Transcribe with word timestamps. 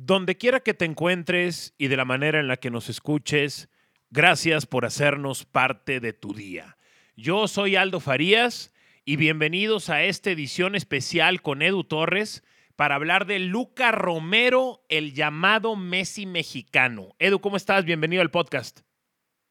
Donde 0.00 0.36
quiera 0.36 0.60
que 0.60 0.74
te 0.74 0.84
encuentres 0.84 1.74
y 1.76 1.88
de 1.88 1.96
la 1.96 2.04
manera 2.04 2.38
en 2.38 2.46
la 2.46 2.58
que 2.58 2.70
nos 2.70 2.88
escuches, 2.88 3.68
gracias 4.10 4.64
por 4.64 4.84
hacernos 4.84 5.44
parte 5.44 5.98
de 5.98 6.12
tu 6.12 6.34
día. 6.34 6.78
Yo 7.16 7.48
soy 7.48 7.74
Aldo 7.74 7.98
Farías 7.98 8.72
y 9.04 9.16
bienvenidos 9.16 9.90
a 9.90 10.04
esta 10.04 10.30
edición 10.30 10.76
especial 10.76 11.42
con 11.42 11.62
Edu 11.62 11.82
Torres 11.82 12.44
para 12.76 12.94
hablar 12.94 13.26
de 13.26 13.40
Luca 13.40 13.90
Romero, 13.90 14.84
el 14.88 15.14
llamado 15.14 15.74
Messi 15.74 16.26
mexicano. 16.26 17.16
Edu, 17.18 17.40
¿cómo 17.40 17.56
estás? 17.56 17.84
Bienvenido 17.84 18.22
al 18.22 18.30
podcast. 18.30 18.82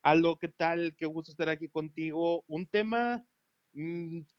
Aldo, 0.02 0.38
¿qué 0.38 0.48
tal? 0.48 0.96
Qué 0.96 1.08
gusto 1.08 1.30
estar 1.30 1.50
aquí 1.50 1.68
contigo. 1.68 2.46
Un 2.48 2.68
tema 2.68 3.26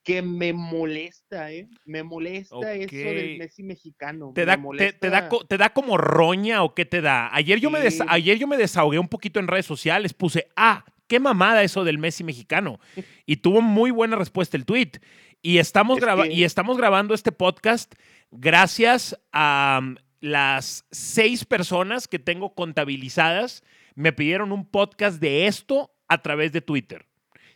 que 0.02 0.20
me 0.20 0.52
molesta, 0.52 1.52
¿eh? 1.52 1.68
Me 1.84 2.02
molesta 2.02 2.72
eso 2.74 2.98
del 2.98 3.38
Messi 3.38 3.62
mexicano. 3.62 4.32
¿Te 4.34 4.44
da, 4.44 4.60
te, 4.76 5.10
da, 5.10 5.28
¿Te 5.28 5.56
da, 5.56 5.72
como 5.72 5.96
roña 5.96 6.64
o 6.64 6.74
qué 6.74 6.84
te 6.84 7.00
da? 7.00 7.32
Ayer 7.32 7.60
yo, 7.60 7.70
me 7.70 7.78
ayer 8.08 8.38
yo 8.38 8.48
me 8.48 8.56
desahogué 8.56 8.98
un 8.98 9.06
poquito 9.06 9.38
en 9.38 9.46
redes 9.46 9.66
sociales, 9.66 10.12
puse, 10.12 10.48
ah, 10.56 10.84
qué 11.06 11.20
mamada 11.20 11.62
eso 11.62 11.84
del 11.84 11.98
Messi 11.98 12.24
mexicano. 12.24 12.80
Y 13.26 13.36
tuvo 13.36 13.60
muy 13.60 13.90
buena 13.90 14.16
respuesta 14.16 14.56
el 14.56 14.64
tweet. 14.64 14.92
Y 15.40 15.58
estamos, 15.58 16.00
y 16.30 16.44
estamos 16.44 16.76
grabando 16.76 17.14
este 17.14 17.30
podcast 17.30 17.94
gracias 18.30 19.20
a 19.32 19.80
mm, 19.82 19.96
las 20.20 20.84
seis 20.90 21.44
personas 21.44 22.08
que 22.08 22.18
tengo 22.18 22.54
contabilizadas. 22.54 23.62
Me 23.94 24.12
pidieron 24.12 24.50
un 24.50 24.68
podcast 24.68 25.20
de 25.20 25.46
esto 25.46 25.94
a 26.08 26.22
través 26.22 26.52
de 26.52 26.60
Twitter 26.60 27.07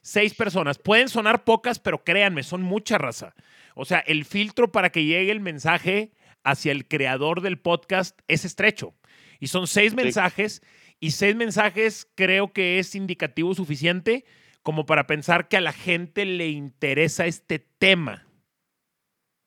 seis 0.03 0.35
personas. 0.35 0.79
Pueden 0.79 1.09
sonar 1.09 1.45
pocas, 1.45 1.79
pero 1.79 2.05
créanme, 2.05 2.43
son 2.43 2.63
mucha 2.63 2.99
raza. 2.99 3.35
O 3.75 3.85
sea, 3.85 4.01
el 4.01 4.25
filtro 4.25 4.71
para 4.71 4.91
que 4.91 5.05
llegue 5.05 5.33
el 5.33 5.41
mensaje 5.41 6.13
hacia 6.45 6.73
el 6.73 6.87
creador 6.87 7.41
del 7.41 7.59
podcast 7.59 8.21
es 8.29 8.45
estrecho. 8.45 8.95
Y 9.41 9.47
son 9.47 9.67
seis 9.67 9.95
mensajes, 9.95 10.63
y 11.01 11.13
seis 11.13 11.35
mensajes 11.35 12.09
creo 12.15 12.53
que 12.53 12.79
es 12.79 12.95
indicativo 12.95 13.55
suficiente 13.55 14.25
como 14.63 14.87
para 14.87 15.07
pensar 15.07 15.49
que 15.49 15.57
a 15.57 15.61
la 15.61 15.73
gente 15.73 16.25
le 16.25 16.49
interesa 16.51 17.27
este 17.27 17.59
tema 17.59 18.29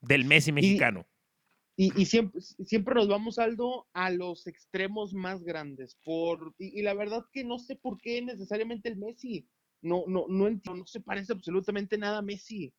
del 0.02 0.26
Messi 0.26 0.52
mexicano. 0.52 1.06
Y, 1.78 2.06
siempre, 2.06 2.40
siempre 2.42 2.96
nos 2.96 3.10
vamos, 3.10 3.38
Aldo, 3.38 3.86
a 3.92 4.10
los 4.10 4.48
extremos 4.48 5.14
más 5.14 5.44
grandes. 5.44 5.98
Por, 6.06 6.56
y, 6.58 6.80
y, 6.80 6.84
la 6.84 6.94
verdad 6.94 7.26
que 7.34 7.44
no 7.44 7.60
sé 7.60 7.76
por 7.76 8.00
qué 8.00 8.22
necesariamente 8.22 8.88
el 8.88 8.96
Messi 8.96 9.46
no, 9.86 10.04
no, 10.08 10.26
no 10.28 10.48
entiendo, 10.48 10.80
no 10.80 10.88
se 10.88 11.00
parece 11.00 11.32
absolutamente 11.32 11.98
nada 11.98 12.18
a 12.18 12.24
Messi. 12.24 12.74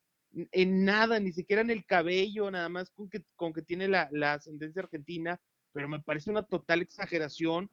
En 0.51 0.83
nada, 0.83 1.19
ni 1.19 1.31
siquiera 1.31 1.61
en 1.61 1.69
el 1.69 1.85
cabello, 1.85 2.51
nada 2.51 2.67
más 2.67 2.89
con 2.91 3.09
que, 3.09 3.23
con 3.35 3.53
que 3.53 3.61
tiene 3.61 3.87
la, 3.87 4.09
ascendencia 4.33 4.81
argentina, 4.81 5.39
pero 5.71 5.87
me 5.87 6.01
parece 6.01 6.29
una 6.29 6.43
total 6.43 6.81
exageración 6.81 7.71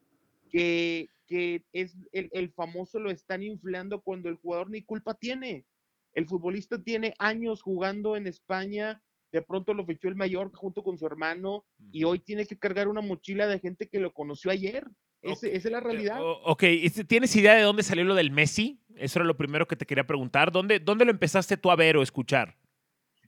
que, 0.51 1.09
que 1.27 1.65
es 1.73 1.97
el, 2.13 2.53
famoso 2.53 3.01
lo 3.01 3.11
están 3.11 3.43
inflando 3.43 4.01
cuando 4.03 4.29
el 4.29 4.37
jugador 4.37 4.71
ni 4.71 4.83
culpa 4.83 5.15
tiene. 5.15 5.67
El 6.13 6.27
futbolista 6.27 6.81
tiene 6.81 7.13
años 7.19 7.61
jugando 7.61 8.17
en 8.17 8.29
España, 8.29 9.03
de 9.33 9.43
pronto 9.43 9.75
lo 9.75 9.85
fichó 9.85 10.07
el 10.07 10.15
mayor 10.15 10.55
junto 10.55 10.85
con 10.85 10.97
su 10.97 11.07
hermano 11.07 11.67
y 11.91 12.05
hoy 12.05 12.21
tiene 12.21 12.47
que 12.47 12.57
cargar 12.57 12.87
una 12.87 13.01
mochila 13.01 13.49
de 13.49 13.59
gente 13.59 13.89
que 13.89 13.99
lo 13.99 14.15
conoció 14.15 14.53
ayer. 14.53 14.87
Esa 15.25 15.49
es 15.49 15.65
la 15.65 15.81
realidad. 15.81 16.19
Ok, 16.21 16.65
¿tienes 17.07 17.35
idea 17.37 17.55
de 17.55 17.63
dónde 17.63 17.83
salió 17.83 18.05
lo 18.05 18.15
del 18.15 18.31
Messi? 18.31 18.81
Eso 18.97 19.19
era 19.19 19.27
lo 19.27 19.37
primero 19.37 19.67
que 19.67 19.77
te 19.77 19.87
quería 19.87 20.07
preguntar. 20.07 20.53
¿Dónde, 20.53 20.79
dónde 20.79 21.05
lo 21.05 21.11
empezaste 21.11 21.57
tú 21.57 21.71
a 21.71 21.77
ver 21.77 21.97
o 21.97 22.03
escuchar? 22.03 22.57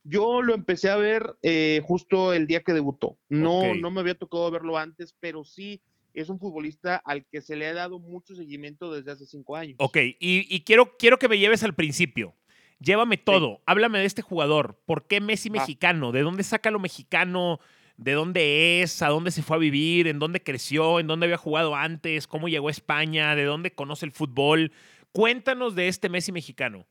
Yo 0.05 0.41
lo 0.41 0.55
empecé 0.55 0.88
a 0.88 0.97
ver 0.97 1.36
eh, 1.42 1.80
justo 1.84 2.33
el 2.33 2.47
día 2.47 2.62
que 2.62 2.72
debutó. 2.72 3.19
No, 3.28 3.75
no 3.75 3.91
me 3.91 4.00
había 4.00 4.14
tocado 4.14 4.48
verlo 4.53 4.78
antes, 4.78 5.16
pero 5.19 5.44
sí 5.44 5.83
es 6.14 6.28
un 6.28 6.38
futbolista 6.38 6.97
al 7.05 7.27
que 7.27 7.41
se 7.41 7.56
le 7.56 7.66
ha 7.66 7.75
dado 7.75 7.98
mucho 7.98 8.34
seguimiento 8.34 8.92
desde 8.92 9.10
hace 9.10 9.27
cinco 9.27 9.56
años. 9.56 9.77
Ok, 9.78 9.98
y, 10.19 10.60
quiero, 10.60 10.97
quiero 10.97 11.19
que 11.19 11.28
me 11.28 11.38
lleves 11.38 11.62
al 11.64 11.75
principio. 11.75 12.34
Llévame 12.78 13.16
todo. 13.16 13.62
Háblame 13.66 13.98
de 13.98 14.04
este 14.04 14.22
jugador. 14.22 14.81
¿Por 14.87 15.06
qué 15.06 15.21
Messi 15.21 15.48
ah. 15.48 15.53
mexicano? 15.53 16.12
¿De 16.12 16.22
dónde 16.22 16.42
saca 16.42 16.71
lo 16.71 16.78
mexicano? 16.78 17.59
¿De 17.97 18.12
dónde 18.12 18.83
es? 18.83 19.01
¿A 19.01 19.09
dónde 19.09 19.31
se 19.31 19.43
fue 19.43 19.57
a 19.57 19.61
vivir? 19.61 20.07
¿En 20.07 20.19
dónde 20.19 20.43
creció? 20.43 21.01
¿En 21.01 21.07
dónde 21.07 21.27
había 21.27 21.39
jugado 21.39 21.75
antes? 21.75 22.27
¿Cómo 22.27 22.49
llegó 22.49 22.69
a 22.69 22.71
España? 22.71 23.34
¿De 23.34 23.45
dónde 23.45 23.75
conoce 23.75 24.05
el 24.05 24.12
fútbol? 24.12 24.73
Cuéntanos 25.12 25.75
de 25.75 25.89
este 25.89 26.11
Messi 26.11 26.31
mexicano. 26.31 26.87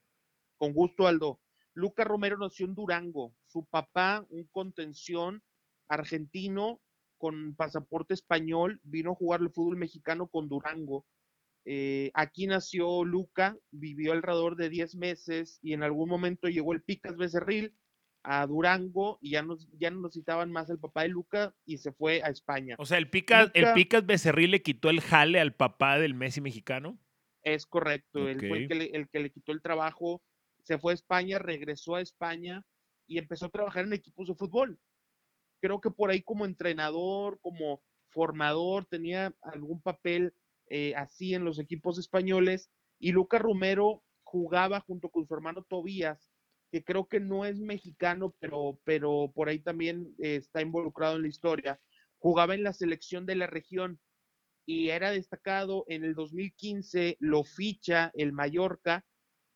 Con 0.58 0.74
gusto, 0.74 1.06
Aldo. 1.06 1.40
Luca 1.76 2.04
Romero 2.04 2.38
nació 2.40 2.66
en 2.66 2.74
Durango. 2.74 3.36
Su 3.46 3.66
papá, 3.66 4.26
un 4.30 4.48
contención 4.52 5.44
argentino 5.88 6.82
con 7.20 7.56
pasaporte 7.56 8.14
español, 8.14 8.80
vino 8.84 9.12
a 9.12 9.16
jugar 9.16 9.42
el 9.42 9.52
fútbol 9.52 9.78
mexicano 9.78 10.28
con 10.28 10.50
Durango. 10.50 11.06
Eh, 11.66 12.12
aquí 12.14 12.48
nació 12.48 13.04
Luca, 13.04 13.58
vivió 13.72 14.14
alrededor 14.14 14.56
de 14.56 14.70
10 14.70 14.96
meses 14.96 15.60
y 15.62 15.74
en 15.74 15.84
algún 15.84 16.10
momento 16.10 16.48
llegó 16.48 16.74
el 16.74 16.82
Picas 16.82 17.16
Becerril 17.16 17.76
a 18.26 18.46
Durango 18.48 19.20
y 19.22 19.32
ya, 19.32 19.44
nos, 19.44 19.70
ya 19.78 19.92
no 19.92 20.02
necesitaban 20.02 20.52
más 20.52 20.70
el 20.70 20.80
papá 20.80 21.04
de 21.04 21.10
Luca 21.10 21.56
y 21.66 21.78
se 21.78 21.92
fue 21.92 22.22
a 22.24 22.30
España. 22.30 22.76
O 22.80 22.86
sea, 22.86 22.98
el 22.98 23.10
Picas, 23.10 23.52
el 23.54 23.74
Picas 23.74 24.06
Becerril 24.06 24.52
le 24.52 24.62
quitó 24.62 24.90
el 24.90 25.02
jale 25.02 25.40
al 25.40 25.54
papá 25.54 26.00
del 26.00 26.16
Messi 26.16 26.42
mexicano. 26.42 26.98
Es 27.44 27.66
correcto, 27.66 28.28
él 28.28 28.40
fue 28.40 28.58
el 28.58 28.68
que, 28.68 28.76
le, 28.76 28.86
el 28.86 29.08
que 29.08 29.20
le 29.20 29.30
quitó 29.30 29.52
el 29.52 29.62
trabajo, 29.62 30.24
se 30.64 30.80
fue 30.80 30.94
a 30.94 30.96
España, 30.96 31.38
regresó 31.38 31.96
a 31.96 32.02
España 32.02 32.66
y 33.06 33.20
empezó 33.20 33.46
a 33.46 33.50
trabajar 33.50 33.86
en 33.86 33.94
equipos 33.94 34.28
de 34.28 34.36
fútbol. 34.36 34.80
Creo 35.62 35.80
que 35.80 35.92
por 35.92 36.10
ahí 36.10 36.24
como 36.24 36.46
entrenador, 36.46 37.40
como 37.42 37.82
formador, 38.10 38.86
tenía 38.86 39.36
algún 39.42 39.82
papel 39.82 40.34
eh, 40.68 40.96
así 40.96 41.36
en 41.36 41.46
los 41.46 41.60
equipos 41.60 42.00
españoles. 42.00 42.72
Y 42.98 43.12
Lucas 43.12 43.42
Romero 43.42 44.04
jugaba 44.24 44.80
junto 44.80 45.10
con 45.10 45.28
su 45.28 45.34
hermano 45.36 45.64
Tobías, 45.64 46.32
que 46.72 46.84
creo 46.84 47.08
que 47.08 47.20
no 47.20 47.46
es 47.46 47.60
mexicano, 47.60 48.36
pero, 48.40 48.80
pero 48.84 49.32
por 49.34 49.50
ahí 49.50 49.60
también 49.60 50.14
eh, 50.20 50.36
está 50.36 50.62
involucrado 50.62 51.16
en 51.16 51.24
la 51.24 51.28
historia. 51.28 51.80
Jugaba 52.18 52.56
en 52.56 52.64
la 52.64 52.74
selección 52.74 53.26
de 53.26 53.36
la 53.36 53.48
región 53.48 54.00
y 54.66 54.90
era 54.90 55.12
destacado. 55.12 55.86
En 55.88 56.04
el 56.04 56.16
2015 56.16 57.18
lo 57.20 57.44
ficha 57.44 58.12
el 58.16 58.34
Mallorca 58.34 59.06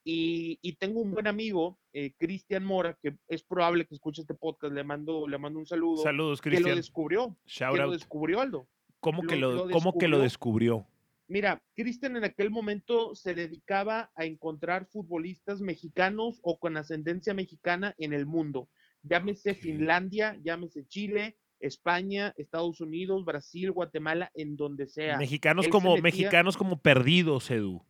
y, 0.03 0.73
tengo 0.79 1.01
un 1.01 1.11
buen 1.11 1.27
amigo, 1.27 1.77
eh, 1.93 2.13
Cristian 2.17 2.63
Mora, 2.63 2.97
que 3.01 3.17
es 3.27 3.43
probable 3.43 3.85
que 3.85 3.93
escuche 3.93 4.21
este 4.21 4.33
podcast, 4.33 4.73
le 4.73 4.83
mando, 4.83 5.27
le 5.27 5.37
mando 5.37 5.59
un 5.59 5.67
saludo. 5.67 6.01
Saludos, 6.01 6.41
Cristian. 6.41 6.63
Que 6.63 6.69
lo 6.71 6.75
descubrió. 6.75 7.37
Shout 7.45 7.75
que 7.75 7.81
lo 7.81 7.91
descubrió, 7.91 8.41
Aldo. 8.41 8.67
¿Cómo, 8.99 9.21
que, 9.23 9.35
lo, 9.35 9.69
¿cómo 9.69 9.97
que 9.97 10.07
lo 10.07 10.19
descubrió? 10.19 10.87
Mira, 11.29 11.61
Cristian 11.75 12.17
en 12.17 12.23
aquel 12.23 12.49
momento 12.49 13.13
se 13.13 13.35
dedicaba 13.35 14.11
a 14.15 14.25
encontrar 14.25 14.87
futbolistas 14.87 15.61
mexicanos 15.61 16.39
o 16.41 16.57
con 16.57 16.75
ascendencia 16.75 17.35
mexicana 17.35 17.93
en 17.99 18.13
el 18.13 18.25
mundo. 18.25 18.67
Llámese 19.03 19.53
Finlandia, 19.53 20.39
llámese 20.43 20.87
Chile, 20.87 21.37
España, 21.59 22.33
Estados 22.35 22.81
Unidos, 22.81 23.25
Brasil, 23.25 23.71
Guatemala, 23.71 24.31
en 24.33 24.57
donde 24.57 24.87
sea. 24.87 25.19
Mexicanos 25.19 25.67
como 25.67 25.95
mexicanos 25.97 26.57
como 26.57 26.81
perdidos, 26.81 27.51
Edu. 27.51 27.85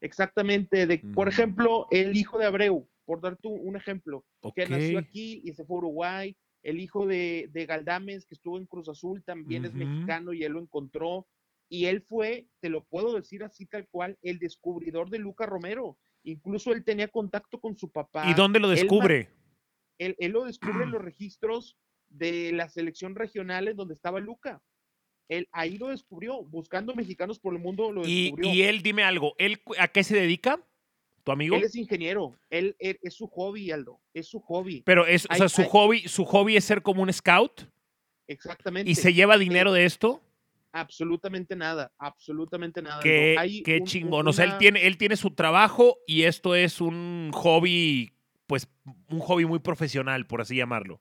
Exactamente, 0.00 0.88
de, 0.88 0.98
por 0.98 1.28
ejemplo, 1.28 1.86
el 1.92 2.16
hijo 2.16 2.38
de 2.38 2.46
Abreu, 2.46 2.88
por 3.04 3.20
dar 3.20 3.36
tú 3.36 3.50
un 3.50 3.76
ejemplo, 3.76 4.24
que 4.56 4.66
nació 4.66 4.98
aquí 4.98 5.40
y 5.44 5.52
se 5.52 5.64
fue 5.64 5.76
a 5.76 5.78
Uruguay, 5.78 6.36
el 6.64 6.80
hijo 6.80 7.06
de, 7.06 7.48
de 7.52 7.66
Galdames, 7.66 8.26
que 8.26 8.34
estuvo 8.34 8.58
en 8.58 8.66
Cruz 8.66 8.88
Azul, 8.88 9.22
también 9.22 9.64
es 9.64 9.74
mexicano 9.74 10.32
y 10.32 10.42
él 10.42 10.54
lo 10.54 10.60
encontró, 10.60 11.28
y 11.74 11.86
él 11.86 12.02
fue, 12.02 12.46
te 12.60 12.68
lo 12.68 12.84
puedo 12.84 13.16
decir 13.16 13.42
así 13.42 13.66
tal 13.66 13.88
cual, 13.88 14.16
el 14.22 14.38
descubridor 14.38 15.10
de 15.10 15.18
Luca 15.18 15.44
Romero. 15.44 15.98
Incluso 16.22 16.72
él 16.72 16.84
tenía 16.84 17.08
contacto 17.08 17.60
con 17.60 17.76
su 17.76 17.90
papá. 17.90 18.30
¿Y 18.30 18.34
dónde 18.34 18.60
lo 18.60 18.68
descubre? 18.68 19.28
Él, 19.98 20.14
él, 20.20 20.30
lo 20.30 20.44
descubre 20.44 20.84
en 20.84 20.92
los 20.92 21.02
registros 21.04 21.76
de 22.08 22.52
la 22.52 22.68
selección 22.68 23.16
regional 23.16 23.66
en 23.66 23.76
donde 23.76 23.94
estaba 23.94 24.20
Luca. 24.20 24.62
Él 25.28 25.48
ahí 25.50 25.76
lo 25.76 25.88
descubrió, 25.88 26.44
buscando 26.44 26.94
mexicanos 26.94 27.40
por 27.40 27.52
el 27.54 27.58
mundo 27.58 27.90
lo 27.90 28.02
descubrió. 28.02 28.52
Y, 28.52 28.62
él, 28.62 28.80
dime 28.84 29.02
algo, 29.02 29.34
¿él 29.38 29.60
a 29.76 29.88
qué 29.88 30.04
se 30.04 30.14
dedica? 30.14 30.64
¿Tu 31.24 31.32
amigo? 31.32 31.56
Él 31.56 31.64
es 31.64 31.74
ingeniero, 31.74 32.38
él, 32.50 32.76
es 32.78 33.14
su 33.14 33.26
hobby, 33.26 33.72
Aldo, 33.72 34.00
es 34.12 34.28
su 34.28 34.38
hobby. 34.38 34.82
Pero 34.86 35.06
es, 35.06 35.26
o 35.28 35.34
sea, 35.34 35.48
su 35.48 35.64
hobby, 35.64 36.06
su 36.06 36.24
hobby 36.24 36.56
es 36.56 36.64
ser 36.64 36.82
como 36.82 37.02
un 37.02 37.12
scout. 37.12 37.68
Exactamente. 38.28 38.88
¿Y 38.88 38.94
se 38.94 39.12
lleva 39.12 39.38
dinero 39.38 39.72
de 39.72 39.86
esto? 39.86 40.22
Absolutamente 40.74 41.54
nada, 41.54 41.92
absolutamente 41.98 42.82
nada. 42.82 43.00
Qué, 43.00 43.62
qué 43.64 43.80
chingón. 43.84 44.26
O 44.26 44.32
sea, 44.32 44.44
él 44.44 44.58
tiene, 44.58 44.84
él 44.88 44.98
tiene 44.98 45.14
su 45.14 45.30
trabajo 45.30 45.98
y 46.04 46.24
esto 46.24 46.56
es 46.56 46.80
un 46.80 47.30
hobby, 47.32 48.12
pues, 48.48 48.68
un 49.08 49.20
hobby 49.20 49.44
muy 49.44 49.60
profesional, 49.60 50.26
por 50.26 50.40
así 50.40 50.56
llamarlo. 50.56 51.00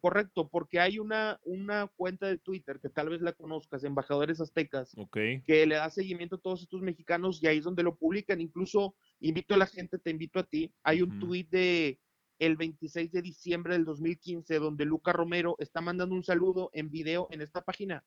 Correcto, 0.00 0.48
porque 0.48 0.78
hay 0.78 1.00
una, 1.00 1.40
una 1.42 1.88
cuenta 1.96 2.28
de 2.28 2.38
Twitter 2.38 2.78
que 2.80 2.90
tal 2.90 3.08
vez 3.08 3.20
la 3.20 3.32
conozcas, 3.32 3.82
Embajadores 3.82 4.40
Aztecas, 4.40 4.94
que 5.10 5.66
le 5.66 5.74
da 5.74 5.90
seguimiento 5.90 6.36
a 6.36 6.40
todos 6.40 6.62
estos 6.62 6.80
mexicanos 6.80 7.42
y 7.42 7.48
ahí 7.48 7.58
es 7.58 7.64
donde 7.64 7.82
lo 7.82 7.96
publican. 7.96 8.40
Incluso 8.40 8.94
invito 9.18 9.54
a 9.54 9.58
la 9.58 9.66
gente, 9.66 9.98
te 9.98 10.10
invito 10.10 10.38
a 10.38 10.44
ti. 10.44 10.72
Hay 10.84 11.02
un 11.02 11.18
tweet 11.18 11.48
de 11.50 11.98
el 12.38 12.56
26 12.56 13.10
de 13.10 13.20
diciembre 13.20 13.72
del 13.72 13.84
2015 13.84 14.60
donde 14.60 14.84
Luca 14.84 15.12
Romero 15.12 15.56
está 15.58 15.80
mandando 15.80 16.14
un 16.14 16.22
saludo 16.22 16.70
en 16.72 16.88
video 16.88 17.26
en 17.32 17.40
esta 17.40 17.62
página 17.64 18.04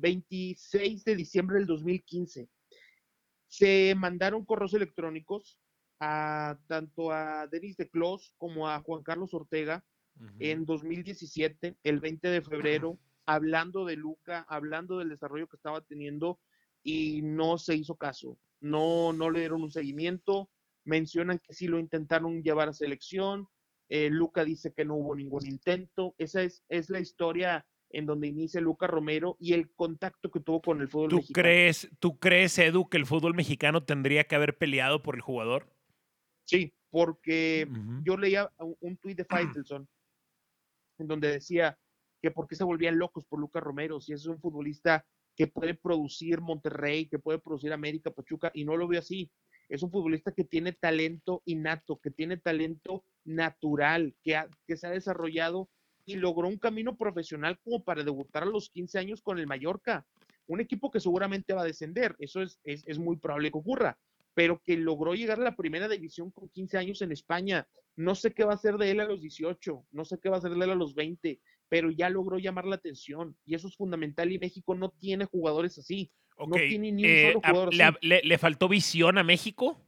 26 0.00 1.04
de 1.04 1.16
diciembre 1.16 1.58
del 1.58 1.66
2015. 1.66 2.48
Se 3.46 3.94
mandaron 3.96 4.44
correos 4.44 4.74
electrónicos 4.74 5.58
a 6.00 6.58
tanto 6.66 7.12
a 7.12 7.46
Denis 7.46 7.76
de 7.76 7.88
Clos 7.88 8.34
como 8.38 8.68
a 8.68 8.80
Juan 8.80 9.02
Carlos 9.02 9.34
Ortega 9.34 9.84
en 10.38 10.66
2017, 10.66 11.76
el 11.82 11.98
20 11.98 12.28
de 12.28 12.42
febrero, 12.42 12.98
hablando 13.24 13.86
de 13.86 13.96
Luca, 13.96 14.44
hablando 14.48 14.98
del 14.98 15.08
desarrollo 15.08 15.48
que 15.48 15.56
estaba 15.56 15.80
teniendo 15.80 16.38
y 16.82 17.22
no 17.22 17.56
se 17.56 17.74
hizo 17.74 17.96
caso. 17.96 18.38
No, 18.60 19.12
no 19.14 19.30
le 19.30 19.40
dieron 19.40 19.62
un 19.62 19.70
seguimiento. 19.70 20.50
Mencionan 20.84 21.38
que 21.38 21.54
sí 21.54 21.68
lo 21.68 21.78
intentaron 21.78 22.42
llevar 22.42 22.68
a 22.68 22.74
selección. 22.74 23.48
Eh, 23.88 24.10
Luca 24.10 24.44
dice 24.44 24.72
que 24.74 24.84
no 24.84 24.96
hubo 24.96 25.14
ningún 25.14 25.46
intento. 25.46 26.14
Esa 26.18 26.42
es, 26.42 26.64
es 26.68 26.90
la 26.90 27.00
historia 27.00 27.66
en 27.90 28.06
donde 28.06 28.28
inicia 28.28 28.60
Luca 28.60 28.86
Romero 28.86 29.36
y 29.40 29.52
el 29.52 29.70
contacto 29.72 30.30
que 30.30 30.40
tuvo 30.40 30.62
con 30.62 30.80
el 30.80 30.88
fútbol 30.88 31.10
¿Tú 31.10 31.16
mexicano. 31.16 31.42
Crees, 31.42 31.90
¿Tú 31.98 32.18
crees, 32.18 32.58
Edu, 32.58 32.88
que 32.88 32.96
el 32.96 33.06
fútbol 33.06 33.34
mexicano 33.34 33.84
tendría 33.84 34.24
que 34.24 34.36
haber 34.36 34.56
peleado 34.56 35.02
por 35.02 35.16
el 35.16 35.20
jugador? 35.20 35.66
Sí, 36.44 36.72
porque 36.90 37.68
yo 38.02 38.16
leía 38.16 38.50
un, 38.58 38.96
tuit 38.96 39.16
de 39.16 39.24
Faitelson 39.64 39.88
en 40.98 41.08
donde 41.08 41.28
decía 41.28 41.78
que 42.20 42.30
por 42.30 42.46
qué 42.46 42.54
se 42.54 42.64
volvían 42.64 42.98
locos 42.98 43.24
por 43.24 43.40
Luca 43.40 43.60
Romero, 43.60 44.00
si 44.00 44.12
es 44.12 44.26
un 44.26 44.38
futbolista 44.38 45.04
que 45.34 45.46
puede 45.46 45.74
producir 45.74 46.40
Monterrey, 46.40 47.06
que 47.06 47.18
puede 47.18 47.38
producir 47.38 47.72
América, 47.72 48.10
Pachuca, 48.10 48.50
y 48.52 48.64
no 48.64 48.76
lo 48.76 48.86
veo 48.86 49.00
así. 49.00 49.30
Es 49.70 49.82
un 49.82 49.90
futbolista 49.90 50.32
que 50.32 50.44
tiene 50.44 50.72
talento 50.72 51.42
innato, 51.46 51.98
que 51.98 52.10
tiene 52.10 52.36
talento 52.36 53.04
natural, 53.24 54.14
que, 54.22 54.38
que 54.66 54.76
se 54.76 54.86
ha 54.86 54.90
desarrollado 54.90 55.70
y 56.10 56.16
logró 56.16 56.48
un 56.48 56.58
camino 56.58 56.96
profesional 56.96 57.58
como 57.62 57.84
para 57.84 58.02
debutar 58.02 58.42
a 58.42 58.46
los 58.46 58.70
15 58.70 58.98
años 58.98 59.22
con 59.22 59.38
el 59.38 59.46
Mallorca. 59.46 60.06
Un 60.46 60.60
equipo 60.60 60.90
que 60.90 61.00
seguramente 61.00 61.52
va 61.52 61.62
a 61.62 61.66
descender, 61.66 62.16
eso 62.18 62.42
es, 62.42 62.58
es, 62.64 62.82
es 62.86 62.98
muy 62.98 63.16
probable 63.16 63.52
que 63.52 63.58
ocurra, 63.58 63.98
pero 64.34 64.60
que 64.64 64.76
logró 64.76 65.14
llegar 65.14 65.38
a 65.38 65.44
la 65.44 65.56
primera 65.56 65.88
división 65.88 66.30
con 66.30 66.48
15 66.48 66.78
años 66.78 67.02
en 67.02 67.12
España. 67.12 67.68
No 67.96 68.14
sé 68.14 68.32
qué 68.32 68.44
va 68.44 68.52
a 68.52 68.56
hacer 68.56 68.76
de 68.76 68.90
él 68.90 69.00
a 69.00 69.04
los 69.04 69.20
18, 69.20 69.86
no 69.92 70.04
sé 70.04 70.18
qué 70.20 70.28
va 70.28 70.36
a 70.36 70.38
hacer 70.38 70.52
de 70.52 70.64
él 70.64 70.70
a 70.70 70.74
los 70.74 70.94
20, 70.94 71.40
pero 71.68 71.90
ya 71.90 72.10
logró 72.10 72.38
llamar 72.38 72.66
la 72.66 72.76
atención 72.76 73.36
y 73.44 73.54
eso 73.54 73.68
es 73.68 73.76
fundamental 73.76 74.32
y 74.32 74.38
México 74.38 74.74
no 74.74 74.90
tiene 74.90 75.24
jugadores 75.26 75.78
así. 75.78 76.10
No 76.36 76.56
tiene 76.56 76.90
ni 76.90 77.04
un 77.04 77.10
eh, 77.10 77.26
solo 77.28 77.40
jugador 77.40 77.68
así. 77.68 77.96
Le, 78.00 78.22
le, 78.22 78.38
faltó 78.38 78.68
visión 78.68 79.18
a 79.18 79.22
México? 79.22 79.78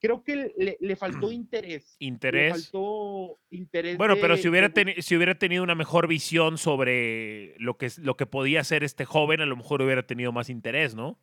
Creo 0.00 0.24
que 0.24 0.52
le, 0.56 0.78
le 0.80 0.96
faltó 0.96 1.30
interés. 1.30 1.96
Interés. 1.98 2.54
Le 2.54 2.62
faltó 2.62 3.38
interés. 3.50 3.98
Bueno, 3.98 4.14
de, 4.14 4.20
pero 4.22 4.36
si 4.38 4.48
hubiera, 4.48 4.70
de... 4.70 4.96
si 5.02 5.14
hubiera 5.14 5.38
tenido 5.38 5.62
una 5.62 5.74
mejor 5.74 6.08
visión 6.08 6.56
sobre 6.56 7.54
lo 7.58 7.76
que, 7.76 7.90
lo 7.98 8.16
que 8.16 8.24
podía 8.24 8.60
hacer 8.60 8.82
este 8.82 9.04
joven, 9.04 9.42
a 9.42 9.46
lo 9.46 9.56
mejor 9.56 9.82
hubiera 9.82 10.06
tenido 10.06 10.32
más 10.32 10.48
interés, 10.48 10.94
¿no? 10.94 11.20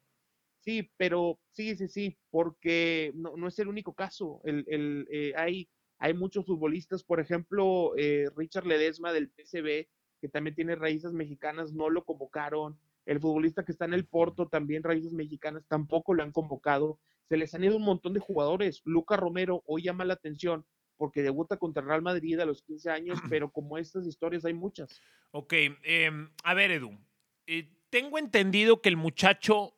Sí, 0.59 0.91
pero 0.97 1.39
sí, 1.49 1.75
sí, 1.75 1.87
sí, 1.87 2.17
porque 2.29 3.11
no, 3.15 3.35
no 3.35 3.47
es 3.47 3.57
el 3.57 3.67
único 3.67 3.93
caso. 3.93 4.41
El, 4.43 4.63
el, 4.67 5.07
eh, 5.09 5.33
hay, 5.35 5.69
hay 5.97 6.13
muchos 6.13 6.45
futbolistas, 6.45 7.03
por 7.03 7.19
ejemplo, 7.19 7.93
eh, 7.97 8.29
Richard 8.35 8.67
Ledesma 8.67 9.11
del 9.11 9.29
PSV, 9.29 9.87
que 10.21 10.29
también 10.29 10.55
tiene 10.55 10.75
raíces 10.75 11.13
mexicanas, 11.13 11.73
no 11.73 11.89
lo 11.89 12.03
convocaron. 12.03 12.77
El 13.05 13.19
futbolista 13.19 13.63
que 13.63 13.71
está 13.71 13.85
en 13.85 13.93
el 13.93 14.05
Porto, 14.05 14.49
también 14.49 14.83
raíces 14.83 15.13
mexicanas, 15.13 15.65
tampoco 15.67 16.13
lo 16.13 16.21
han 16.21 16.31
convocado. 16.31 16.99
Se 17.29 17.37
les 17.37 17.53
han 17.53 17.63
ido 17.63 17.75
un 17.77 17.83
montón 17.83 18.13
de 18.13 18.19
jugadores. 18.19 18.81
Luca 18.85 19.17
Romero 19.17 19.63
hoy 19.65 19.83
llama 19.83 20.05
la 20.05 20.13
atención 20.13 20.65
porque 20.97 21.21
debuta 21.21 21.57
contra 21.57 21.83
Real 21.83 22.01
Madrid 22.01 22.39
a 22.39 22.45
los 22.45 22.63
15 22.63 22.89
años, 22.89 23.19
pero 23.39 23.51
como 23.51 23.77
estas 23.77 24.07
historias 24.07 24.45
hay 24.45 24.53
muchas. 24.53 25.01
Ok, 25.31 25.53
eh, 25.53 26.09
a 26.43 26.53
ver, 26.53 26.71
Edu, 26.71 26.97
eh, 27.45 27.69
tengo 27.89 28.17
entendido 28.17 28.81
que 28.81 28.89
el 28.89 28.97
muchacho 28.97 29.73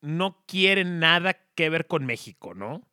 no 0.00 0.44
quiere 0.46 0.84
nada 0.84 1.34
que 1.54 1.70
ver 1.70 1.86
con 1.86 2.04
México, 2.04 2.54
¿no? 2.54 2.88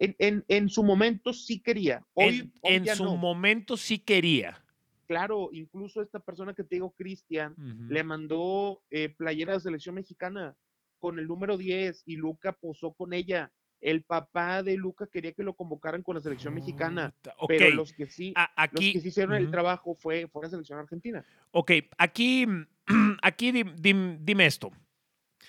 En, 0.00 0.14
en, 0.20 0.44
en 0.46 0.68
su 0.68 0.84
momento 0.84 1.32
sí 1.32 1.60
quería. 1.60 2.06
Hoy, 2.14 2.38
en, 2.38 2.52
hoy 2.62 2.74
en 2.74 2.86
su 2.86 3.04
no. 3.04 3.16
momento 3.16 3.76
sí 3.76 3.98
quería. 3.98 4.64
Claro, 5.08 5.48
incluso 5.52 6.00
esta 6.02 6.20
persona 6.20 6.54
que 6.54 6.62
te 6.62 6.76
digo, 6.76 6.92
Cristian, 6.92 7.54
Uh 7.58 7.62
-huh. 7.62 7.88
le 7.88 8.04
mandó 8.04 8.82
eh, 8.90 9.08
playera 9.08 9.54
de 9.54 9.60
selección 9.60 9.96
mexicana 9.96 10.56
con 10.98 11.18
el 11.18 11.26
número 11.26 11.56
10 11.56 12.02
y 12.06 12.16
Luca 12.16 12.52
posó 12.52 12.92
con 12.92 13.12
ella. 13.12 13.50
El 13.80 14.02
papá 14.02 14.62
de 14.64 14.76
Luca 14.76 15.06
quería 15.06 15.32
que 15.32 15.44
lo 15.44 15.54
convocaran 15.54 16.02
con 16.02 16.16
la 16.16 16.20
selección 16.20 16.52
mexicana, 16.52 17.14
okay. 17.38 17.58
pero 17.58 17.76
los 17.76 17.92
que 17.92 18.06
sí, 18.06 18.32
A 18.34 18.50
aquí, 18.64 18.86
los 18.86 18.92
que 18.94 19.00
sí 19.00 19.08
hicieron 19.08 19.34
uh 19.34 19.36
-huh. 19.36 19.40
el 19.40 19.50
trabajo 19.52 19.94
fue, 19.94 20.26
fue 20.26 20.42
la 20.42 20.50
selección 20.50 20.80
argentina. 20.80 21.24
Ok, 21.52 21.70
aquí, 21.96 22.44
aquí 23.22 23.52
dim, 23.52 23.76
dim, 23.76 24.18
dime 24.24 24.46
esto. 24.46 24.72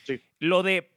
Sí. 0.04 0.22
Lo 0.38 0.62
de 0.62 0.92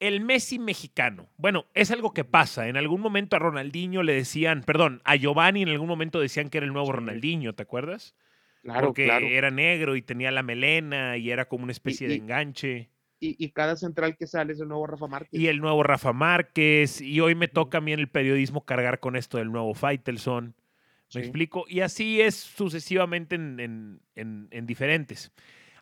el 0.00 0.20
Messi 0.20 0.58
mexicano. 0.58 1.28
Bueno, 1.36 1.66
es 1.74 1.90
algo 1.92 2.12
que 2.12 2.24
pasa. 2.24 2.66
En 2.68 2.76
algún 2.76 3.00
momento 3.02 3.36
a 3.36 3.38
Ronaldinho 3.38 4.02
le 4.02 4.14
decían, 4.14 4.62
perdón, 4.62 5.00
a 5.04 5.14
Giovanni 5.14 5.62
en 5.62 5.68
algún 5.68 5.86
momento 5.88 6.18
decían 6.20 6.48
que 6.48 6.58
era 6.58 6.66
el 6.66 6.72
nuevo. 6.72 6.90
Ronaldinho, 6.90 7.54
¿te 7.54 7.62
acuerdas? 7.62 8.16
Claro, 8.62 8.88
Porque 8.88 9.04
claro. 9.04 9.26
era 9.26 9.50
negro 9.50 9.94
y 9.94 10.02
tenía 10.02 10.30
la 10.32 10.42
melena 10.42 11.16
y 11.18 11.30
era 11.30 11.44
como 11.48 11.64
una 11.64 11.72
especie 11.72 12.06
Y- 12.06 12.10
de 12.10 12.16
enganche. 12.16 12.88
Y, 13.22 13.36
y 13.38 13.50
cada 13.50 13.76
central 13.76 14.16
que 14.16 14.26
sale 14.26 14.52
es 14.52 14.60
el 14.60 14.66
nuevo 14.66 14.84
Rafa 14.86 15.06
Márquez. 15.06 15.40
Y 15.40 15.46
el 15.46 15.60
nuevo 15.60 15.84
Rafa 15.84 16.12
Márquez. 16.12 17.00
Y 17.00 17.20
hoy 17.20 17.36
me 17.36 17.46
toca 17.46 17.78
a 17.78 17.80
mí 17.80 17.92
en 17.92 18.00
el 18.00 18.08
periodismo 18.08 18.64
cargar 18.64 18.98
con 18.98 19.14
esto 19.14 19.38
del 19.38 19.52
nuevo 19.52 19.74
Faitelson. 19.74 20.46
¿Me 20.46 20.54
Sí. 21.08 21.18
explico? 21.20 21.64
Y 21.68 21.80
así 21.80 22.20
es 22.20 22.34
sucesivamente 22.34 23.36
en, 23.36 23.60
en- 23.60 24.00
en- 24.16 24.48
en 24.50 24.66
diferentes. 24.66 25.30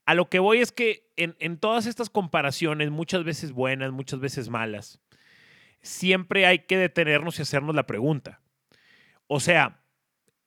A 0.04 0.14
lo 0.14 0.28
que 0.28 0.38
voy 0.38 0.58
es 0.58 0.70
que 0.70 1.08
en, 1.16 1.34
en 1.38 1.56
todas 1.56 1.86
estas 1.86 2.10
comparaciones, 2.10 2.90
muchas 2.90 3.24
veces 3.24 3.52
buenas, 3.52 3.90
muchas 3.92 4.20
veces 4.20 4.50
malas, 4.50 5.00
siempre 5.80 6.44
hay 6.46 6.60
que 6.60 6.76
detenernos 6.76 7.38
y 7.38 7.42
hacernos 7.42 7.74
la 7.74 7.86
pregunta. 7.86 8.40
O 9.28 9.40
sea, 9.40 9.80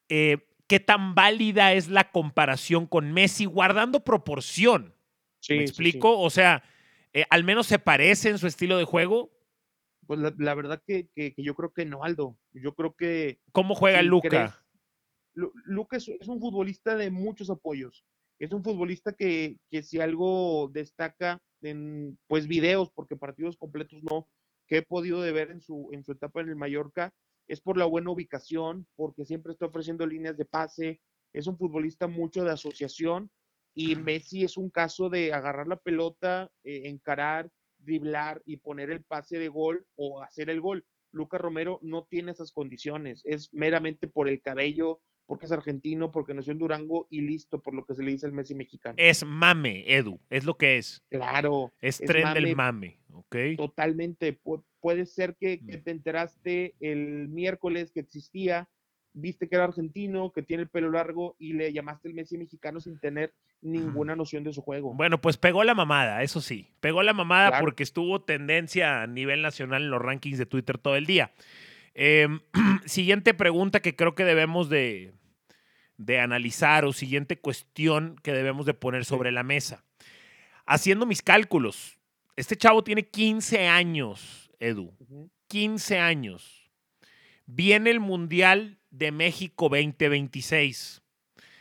eh, 0.10 0.46
¿qué 0.68 0.80
tan 0.80 1.16
válida 1.16 1.74
es 1.74 1.88
la 1.88 2.12
comparación 2.12 2.86
con 2.86 3.12
Messi 3.14 3.46
guardando 3.46 4.02
proporción? 4.04 4.94
Sí, 5.40 5.56
¿Me 5.56 5.62
explico? 5.62 6.10
sí. 6.10 6.16
O 6.20 6.30
sea, 6.30 6.64
eh, 7.14 7.26
al 7.30 7.44
menos 7.44 7.68
se 7.68 7.80
parece 7.80 8.30
en 8.30 8.38
su 8.38 8.48
estilo 8.48 8.78
de 8.78 8.86
juego. 8.86 9.32
Pues 10.08 10.20
la, 10.20 10.34
la 10.38 10.54
verdad 10.56 10.82
que, 10.86 11.08
que- 11.16 11.34
que 11.34 11.44
yo 11.44 11.56
creo 11.56 11.72
que 11.74 11.86
no, 11.86 12.04
Aldo. 12.04 12.38
Yo 12.52 12.74
creo 12.76 12.94
que 12.96 13.40
¿Cómo 13.52 13.76
juega 13.76 14.00
si 14.02 14.06
Luca? 14.08 14.30
crees- 14.30 14.54
Luca 15.66 15.98
es, 15.98 16.08
es 16.10 16.28
un 16.28 16.40
futbolista 16.40 16.96
de 16.96 17.10
muchos 17.10 17.50
apoyos. 17.50 18.06
Es 18.40 18.52
un 18.52 18.64
futbolista 18.64 19.14
que, 19.14 19.58
que 19.72 19.82
si 19.84 20.00
algo 20.00 20.70
destaca 20.74 21.42
en 21.62 22.20
pues 22.28 22.48
videos, 22.48 22.92
porque 22.92 23.16
partidos 23.16 23.58
completos 23.58 24.04
no, 24.04 24.28
que 24.68 24.78
he 24.78 24.82
podido 24.82 25.22
de 25.22 25.32
ver 25.32 25.50
en 25.52 25.62
su, 25.62 25.90
en 25.92 26.04
su 26.04 26.12
etapa 26.12 26.42
en 26.42 26.50
el 26.50 26.56
Mallorca, 26.56 27.14
es 27.48 27.62
por 27.62 27.78
la 27.78 27.86
buena 27.86 28.12
ubicación, 28.12 28.86
porque 28.96 29.26
siempre 29.26 29.54
está 29.54 29.66
ofreciendo 29.66 30.06
líneas 30.06 30.38
de 30.38 30.46
pase, 30.46 31.02
es 31.34 31.48
un 31.48 31.58
futbolista 31.58 32.08
mucho 32.08 32.44
de 32.44 32.52
asociación 32.52 33.32
y 33.76 33.96
Messi 33.96 34.44
es 34.44 34.58
un 34.58 34.70
caso 34.70 35.10
de 35.10 35.34
agarrar 35.34 35.68
la 35.68 35.78
pelota, 35.78 36.50
eh, 36.64 36.84
encarar, 36.86 37.50
driblar 37.78 38.42
y 38.46 38.58
poner 38.58 38.90
el 38.92 39.04
pase 39.04 39.38
de 39.40 39.50
gol 39.50 39.86
o 39.96 40.22
hacer 40.22 40.50
el 40.50 40.62
gol. 40.62 40.86
Luca 41.12 41.38
Romero 41.38 41.80
no 41.84 42.06
tiene 42.10 42.32
esas 42.32 42.52
condiciones, 42.52 43.22
es 43.26 43.54
meramente 43.54 44.08
por 44.08 44.28
el 44.30 44.42
cabello, 44.42 45.00
porque 45.26 45.46
es 45.46 45.52
argentino, 45.52 46.12
porque 46.12 46.34
nació 46.34 46.52
en 46.52 46.60
Durango 46.60 47.08
y 47.10 47.22
listo, 47.22 47.62
por 47.62 47.74
lo 47.74 47.86
que 47.86 47.94
se 47.96 48.04
le 48.04 48.12
dice 48.12 48.26
el 48.26 48.34
Messi 48.34 48.56
mexicano. 48.56 48.96
Es 48.98 49.26
mame, 49.26 49.84
Edu. 49.88 50.20
Es 50.30 50.44
lo 50.44 50.58
que 50.58 50.78
es. 50.78 51.02
Claro, 51.10 51.72
Es, 51.80 52.02
Es 52.02 52.08
tren 52.08 52.24
mame. 52.24 52.42
del 52.42 52.56
mame. 52.56 53.00
¿Ok? 53.12 53.36
totalmente. 53.58 54.40
Pu- 54.42 54.64
puede 54.82 55.06
ser 55.06 55.36
que, 55.40 55.64
que 55.66 55.78
Mm. 55.78 55.84
te 55.84 55.92
enteraste 55.92 56.76
el 56.80 57.30
miércoles 57.30 57.92
que 57.92 58.00
existía, 58.02 58.70
viste 59.14 59.48
que 59.48 59.56
era 59.56 59.66
argentino, 59.66 60.32
que 60.32 60.42
tiene 60.42 60.64
el 60.64 60.70
pelo 60.70 60.92
largo 60.92 61.36
y 61.40 61.54
le 61.54 61.72
llamaste 61.72 62.08
el 62.08 62.14
Messi 62.16 62.38
mexicano 62.38 62.80
sin 62.80 63.00
tener 63.00 63.34
ninguna 63.62 64.16
noción 64.16 64.44
de 64.44 64.52
su 64.54 64.62
juego. 64.62 64.94
Bueno, 64.94 65.22
pues 65.22 65.38
pegó 65.38 65.64
la 65.64 65.76
mamada, 65.76 66.24
eso 66.24 66.42
sí. 66.42 66.68
Pegó 66.80 67.04
la 67.04 67.14
mamada 67.14 67.50
Claro. 67.50 67.64
porque 67.66 67.84
estuvo 67.84 68.22
tendencia 68.22 69.04
a 69.04 69.08
nivel 69.08 69.42
nacional 69.42 69.84
en 69.84 69.90
los 69.92 70.02
rankings 70.02 70.38
de 70.38 70.46
Twitter 70.46 70.78
todo 70.78 70.96
el 70.96 71.06
día. 71.06 71.32
Eh, 71.94 72.28
siguiente 72.86 73.34
pregunta 73.34 73.82
que 73.82 73.96
creo 73.96 74.16
que 74.16 74.26
debemos 74.26 74.68
de, 74.70 75.14
de 75.98 76.20
analizar 76.20 76.84
o 76.86 76.92
siguiente 76.92 77.40
cuestión 77.40 78.16
que 78.24 78.34
debemos 78.34 78.66
de 78.66 78.74
poner 78.74 79.06
sobre 79.06 79.32
la 79.32 79.44
mesa. 79.44 79.84
Haciendo 80.66 81.06
mis 81.06 81.22
cálculos, 81.22 82.00
este 82.36 82.56
chavo 82.58 82.84
tiene 82.84 83.04
15 83.08 83.68
años, 83.68 84.50
Edu. 84.60 84.94
Ujú. 85.00 85.30
15 85.48 86.00
años. 86.00 86.72
Viene 87.46 87.92
el 87.92 88.00
Mundial 88.00 88.80
de 88.94 89.12
México 89.12 89.70
2026. 89.70 91.02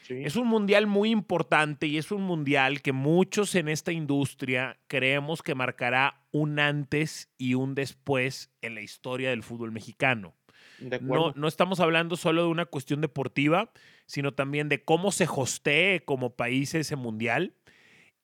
Sí. 0.03 0.23
Es 0.25 0.37
un 0.37 0.49
mundial 0.49 0.87
muy 0.87 1.11
importante 1.11 1.87
y 1.87 1.97
es 1.97 2.12
un 2.12 2.23
mundial 2.23 2.83
que 2.83 2.93
muchos 2.93 3.55
en 3.55 3.69
esta 3.69 3.93
industria 3.93 4.79
creemos 4.87 5.43
que 5.43 5.55
marcará 5.55 6.21
un 6.31 6.59
antes 6.59 7.31
y 7.39 7.55
un 7.55 7.75
después 7.75 8.51
en 8.61 8.75
la 8.75 8.83
historia 8.83 9.31
del 9.31 9.43
fútbol 9.43 9.73
mexicano. 9.73 10.35
de 10.79 11.01
No, 11.01 11.33
no 11.35 11.49
estamos 11.49 11.81
hablando 11.81 12.17
solo 12.17 12.43
de 12.43 12.49
una 12.49 12.67
cuestión 12.67 13.01
deportiva, 13.01 13.73
sino 14.07 14.35
también 14.35 14.69
de 14.69 14.85
cómo 14.85 15.11
se 15.11 15.27
hostee 15.27 16.05
como 16.05 16.37
país 16.37 16.75
ese 16.75 16.97
mundial 16.97 17.55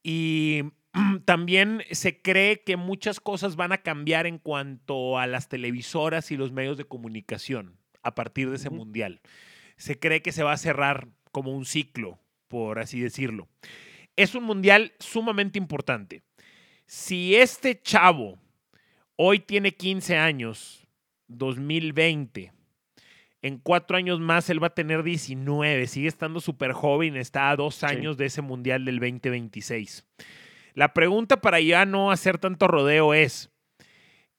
Y 0.03 0.65
también 1.25 1.83
se 1.93 2.21
cree 2.21 2.63
que 2.63 2.77
muchas 2.77 3.21
cosas 3.21 3.57
van 3.57 3.73
a 3.73 3.79
cambiar 3.79 4.27
en 4.27 4.39
cuanto 4.39 5.19
a 5.19 5.27
las 5.27 5.49
televisoras 5.49 6.31
y 6.31 6.37
los 6.37 6.53
medios 6.53 6.77
de 6.77 6.85
comunicación 6.85 7.79
a 8.03 8.15
partir 8.15 8.51
de 8.51 8.57
ese 8.57 8.71
mundial. 8.71 9.21
Se 9.77 9.99
cree 9.99 10.23
que 10.23 10.33
se 10.33 10.43
va 10.43 10.53
a 10.53 10.59
cerrar 10.59 11.09
como 11.33 11.53
un 11.53 11.65
ciclo, 11.65 12.19
por 12.49 12.79
así 12.79 13.01
decirlo. 13.01 13.49
Es 14.17 14.35
un 14.35 14.45
mundial 14.45 14.93
sumamente 14.99 15.59
importante. 15.59 16.23
Si 16.87 17.37
este 17.37 17.81
chavo 17.81 18.39
hoy 19.17 19.41
tiene 19.41 19.75
15 19.75 20.17
años, 20.17 20.87
2020, 21.29 22.53
en 23.43 23.59
cuatro 23.59 23.97
años 23.97 24.21
más 24.21 24.51
él 24.51 24.63
va 24.63 24.69
a 24.69 24.75
tener 24.75 25.03
19, 25.03 25.87
sigue 25.87 26.09
estando 26.09 26.41
súper 26.41 26.73
joven, 26.73 27.17
está 27.17 27.51
a 27.51 27.57
dos 27.57 27.85
años 27.85 28.17
de 28.17 28.27
ese 28.27 28.43
mundial 28.43 28.85
del 28.85 28.99
2026. 28.99 30.05
La 30.75 30.93
pregunta 30.95 31.41
para 31.41 31.61
ya 31.61 31.85
no 31.85 32.11
hacer 32.11 32.39
tanto 32.39 32.69
rodeo 32.69 33.15
es, 33.15 33.51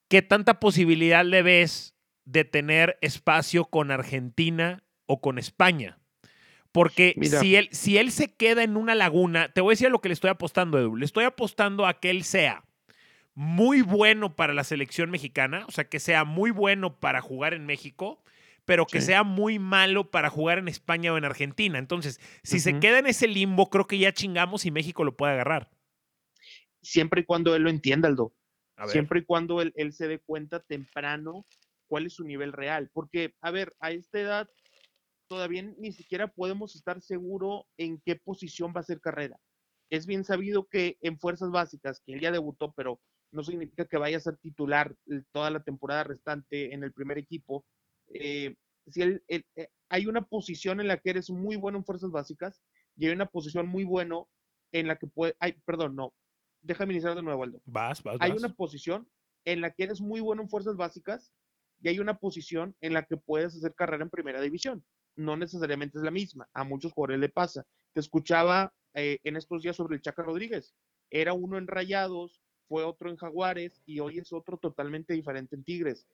¿qué 0.08 0.22
tanta 0.22 0.60
posibilidad 0.60 1.24
le 1.24 1.42
ves 1.42 1.96
de 2.32 2.46
tener 2.46 2.98
espacio 3.02 3.66
con 3.66 3.92
Argentina 3.92 4.84
o 5.06 5.22
con 5.22 5.38
España? 5.38 6.00
Porque 6.72 7.16
si 7.22 7.56
él, 7.56 7.70
si 7.72 7.98
él 7.98 8.12
se 8.12 8.36
queda 8.36 8.64
en 8.64 8.78
una 8.78 8.94
laguna, 8.94 9.52
te 9.52 9.62
voy 9.62 9.72
a 9.72 9.74
decir 9.74 9.90
lo 9.90 10.02
que 10.02 10.10
le 10.10 10.14
estoy 10.14 10.30
apostando, 10.30 10.78
Edu. 10.78 10.96
Le 10.96 11.06
estoy 11.06 11.26
apostando 11.26 11.88
a 11.88 12.00
que 12.00 12.12
él 12.12 12.24
sea 12.24 12.64
muy 13.34 13.82
bueno 13.82 14.36
para 14.36 14.54
la 14.54 14.64
selección 14.64 15.10
mexicana, 15.10 15.66
o 15.68 15.72
sea, 15.72 15.90
que 15.90 16.00
sea 16.00 16.26
muy 16.26 16.52
bueno 16.52 17.00
para 17.00 17.22
jugar 17.22 17.54
en 17.54 17.66
México, 17.66 18.24
pero 18.66 18.86
que 18.86 19.02
sea 19.02 19.24
muy 19.24 19.58
malo 19.58 20.12
para 20.12 20.30
jugar 20.30 20.60
en 20.60 20.68
España 20.68 21.12
o 21.12 21.18
en 21.18 21.26
Argentina. 21.26 21.80
Entonces, 21.80 22.20
si 22.44 22.60
se 22.60 22.80
queda 22.80 23.00
en 23.00 23.08
ese 23.08 23.28
limbo, 23.28 23.72
creo 23.72 23.88
que 23.88 23.98
ya 23.98 24.14
chingamos 24.14 24.66
y 24.66 24.72
México 24.72 25.04
lo 25.04 25.18
puede 25.18 25.34
agarrar 25.34 25.70
siempre 26.82 27.22
y 27.22 27.26
cuando 27.26 27.56
él 27.56 27.64
lo 27.64 27.70
entienda, 27.70 28.08
Aldo. 28.08 28.34
Siempre 28.88 29.20
y 29.20 29.26
cuando 29.26 29.62
él, 29.62 29.94
se 29.94 30.08
dé 30.08 30.20
cuenta 30.20 30.62
temprano 30.62 31.46
cuál 31.90 32.06
es 32.06 32.14
su 32.14 32.24
nivel 32.24 32.54
real. 32.54 32.90
Porque, 32.94 33.34
a 33.42 33.52
ver, 33.52 33.76
a 33.82 33.92
esta 33.92 34.20
edad 34.20 34.50
todavía 35.28 35.64
ni 35.78 35.92
siquiera 35.92 36.28
podemos 36.28 36.76
estar 36.76 37.02
seguros 37.02 37.64
en 37.78 38.00
qué 38.06 38.16
posición 38.16 38.74
va 38.76 38.82
a 38.82 38.84
ser 38.84 39.02
carrera. 39.02 39.38
Es 39.92 40.06
bien 40.06 40.24
sabido 40.24 40.68
que 40.68 40.98
en 41.02 41.20
fuerzas 41.20 41.52
básicas, 41.52 42.02
que 42.06 42.14
él 42.14 42.22
ya 42.22 42.32
debutó, 42.32 42.74
pero 42.74 43.02
no 43.32 43.44
significa 43.44 43.86
que 43.86 43.98
vaya 43.98 44.18
a 44.18 44.22
ser 44.22 44.38
titular 44.38 44.96
toda 45.32 45.52
la 45.52 45.62
temporada 45.62 46.04
restante 46.04 46.74
en 46.74 46.84
el 46.84 46.94
primer 46.94 47.18
equipo. 47.18 47.66
Eh, 48.08 48.56
si 48.88 49.02
él, 49.02 49.24
eh, 49.28 49.44
hay 49.90 50.08
una 50.08 50.22
posición 50.22 50.80
en 50.80 50.88
la 50.88 50.98
que 50.98 51.12
eres 51.12 51.30
muy 51.30 51.56
bueno 51.56 51.78
en 51.78 51.86
fuerzas 51.86 52.12
básicas 52.12 52.62
y 52.96 53.08
hay 53.08 53.14
una 53.14 53.28
posición 53.28 53.68
muy 53.68 53.84
bueno 53.84 54.30
en 54.72 54.88
la 54.88 54.98
que 54.98 55.08
puede, 55.08 55.36
ay, 55.40 55.56
perdón, 55.66 55.96
no, 55.96 56.14
déjame 56.62 56.94
iniciar 56.94 57.16
de 57.16 57.24
nuevo, 57.24 57.44
Aldo. 57.44 57.62
Vas, 57.66 58.02
vas, 58.04 58.18
Hay 58.20 58.32
una 58.32 58.50
posición 58.50 59.08
en 59.46 59.62
la 59.62 59.72
que 59.72 59.84
eres 59.84 60.02
muy 60.02 60.22
bueno 60.22 60.42
en 60.42 60.50
fuerzas 60.50 60.76
básicas 60.76 61.32
y 61.82 61.90
hay 61.90 62.00
una 62.00 62.18
posición 62.18 62.76
en 62.82 62.94
la 62.94 63.04
que 63.04 63.18
puedes 63.18 63.56
hacer 63.56 63.74
carrera 63.74 64.04
en 64.04 64.10
primera 64.10 64.42
división. 64.42 64.84
No 65.16 65.38
necesariamente 65.38 65.98
es 65.98 66.04
la 66.04 66.12
misma. 66.12 66.48
A 66.54 66.64
muchos 66.64 66.94
jugadores 66.94 67.20
le 67.20 67.30
pasa. 67.30 67.66
Te 67.94 68.00
escuchaba 68.00 68.74
eh, 68.94 69.20
en 69.24 69.38
estos 69.38 69.64
días 69.64 69.76
sobre 69.76 69.96
el 69.96 70.02
Chaca 70.02 70.24
Rodríguez. 70.24 70.74
Era 71.10 71.34
uno 71.34 71.58
en 71.58 71.68
Rayados, 71.68 72.42
fue 72.68 72.84
otro 72.84 73.10
en 73.10 73.18
Jaguares 73.18 73.82
y 73.86 74.00
hoy 74.00 74.20
es 74.20 74.32
otro 74.32 74.58
totalmente 74.58 75.14
diferente 75.14 75.56
en 75.56 75.64
Tigres. 75.64 76.08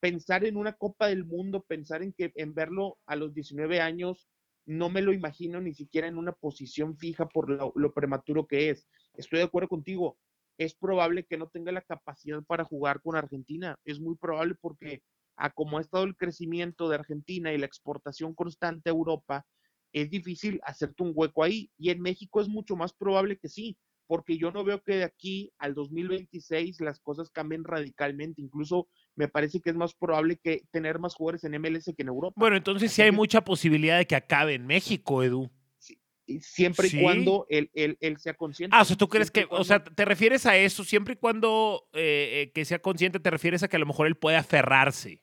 Pensar 0.00 0.44
en 0.44 0.56
una 0.56 0.72
Copa 0.72 1.06
del 1.06 1.24
Mundo, 1.24 1.62
pensar 1.62 2.02
en 2.02 2.12
que 2.12 2.32
en 2.34 2.54
verlo 2.54 2.98
a 3.06 3.16
los 3.16 3.32
19 3.34 3.80
años 3.80 4.28
no 4.66 4.88
me 4.88 5.02
lo 5.02 5.12
imagino 5.12 5.60
ni 5.60 5.74
siquiera 5.74 6.08
en 6.08 6.16
una 6.16 6.32
posición 6.32 6.96
fija 6.96 7.28
por 7.28 7.50
lo, 7.50 7.92
prematuro 7.92 8.46
que 8.46 8.70
es. 8.70 8.88
Estoy 9.16 9.40
de 9.40 9.44
acuerdo 9.44 9.68
contigo. 9.68 10.16
Es 10.60 10.74
probable 10.74 11.24
que 11.24 11.38
no 11.38 11.48
tenga 11.48 11.72
la 11.72 11.80
capacidad 11.80 12.42
para 12.42 12.64
jugar 12.64 13.00
con 13.00 13.16
Argentina. 13.16 13.78
Es 13.86 13.98
muy 13.98 14.14
probable 14.16 14.56
porque 14.60 15.00
a 15.36 15.48
como 15.48 15.78
ha 15.78 15.80
estado 15.80 16.04
el 16.04 16.18
crecimiento 16.18 16.90
de 16.90 16.96
Argentina 16.96 17.50
y 17.50 17.56
la 17.56 17.64
exportación 17.64 18.34
constante 18.34 18.90
a 18.90 18.92
Europa, 18.92 19.46
es 19.90 20.10
difícil 20.10 20.60
hacerte 20.62 21.02
un 21.02 21.12
hueco 21.14 21.42
ahí. 21.44 21.70
Y 21.78 21.88
en 21.88 22.02
México 22.02 22.42
es 22.42 22.48
mucho 22.48 22.76
más 22.76 22.92
probable 22.92 23.38
que 23.38 23.48
sí, 23.48 23.78
porque 24.06 24.36
yo 24.36 24.52
no 24.52 24.62
veo 24.62 24.82
que 24.82 24.96
de 24.96 25.04
aquí 25.04 25.50
al 25.56 25.72
2026 25.72 26.82
las 26.82 27.00
cosas 27.00 27.30
cambien 27.30 27.64
radicalmente. 27.64 28.42
Incluso 28.42 28.86
me 29.16 29.28
parece 29.28 29.62
que 29.62 29.70
es 29.70 29.76
más 29.76 29.94
probable 29.94 30.36
que 30.36 30.60
tener 30.70 30.98
más 30.98 31.14
jugadores 31.14 31.42
en 31.44 31.54
MLS 31.54 31.86
que 31.86 32.02
en 32.02 32.08
Europa. 32.08 32.34
Bueno, 32.36 32.58
entonces 32.58 32.92
sí 32.92 33.00
hay 33.00 33.12
mucha 33.12 33.42
posibilidad 33.42 33.96
de 33.96 34.06
que 34.06 34.16
acabe 34.16 34.52
en 34.52 34.66
México, 34.66 35.22
Edu. 35.22 35.50
Siempre 36.40 36.88
y 36.88 37.02
cuando 37.02 37.46
él, 37.48 37.70
sea 38.18 38.34
consciente. 38.34 38.76
Ah, 38.76 38.82
o 38.82 38.84
sea, 38.84 38.96
tú 38.96 39.08
crees 39.08 39.30
que, 39.30 39.46
o 39.50 39.64
sea, 39.64 39.82
te 39.82 40.04
refieres 40.04 40.46
a 40.46 40.56
eso, 40.56 40.84
siempre 40.84 41.14
y 41.14 41.16
cuando 41.16 41.88
eh, 41.92 42.42
eh, 42.42 42.52
que 42.52 42.64
sea 42.64 42.78
consciente, 42.78 43.18
te 43.18 43.30
refieres 43.30 43.62
a 43.62 43.68
que 43.68 43.76
a 43.76 43.80
lo 43.80 43.86
mejor 43.86 44.06
él 44.06 44.16
puede 44.16 44.36
aferrarse. 44.36 45.22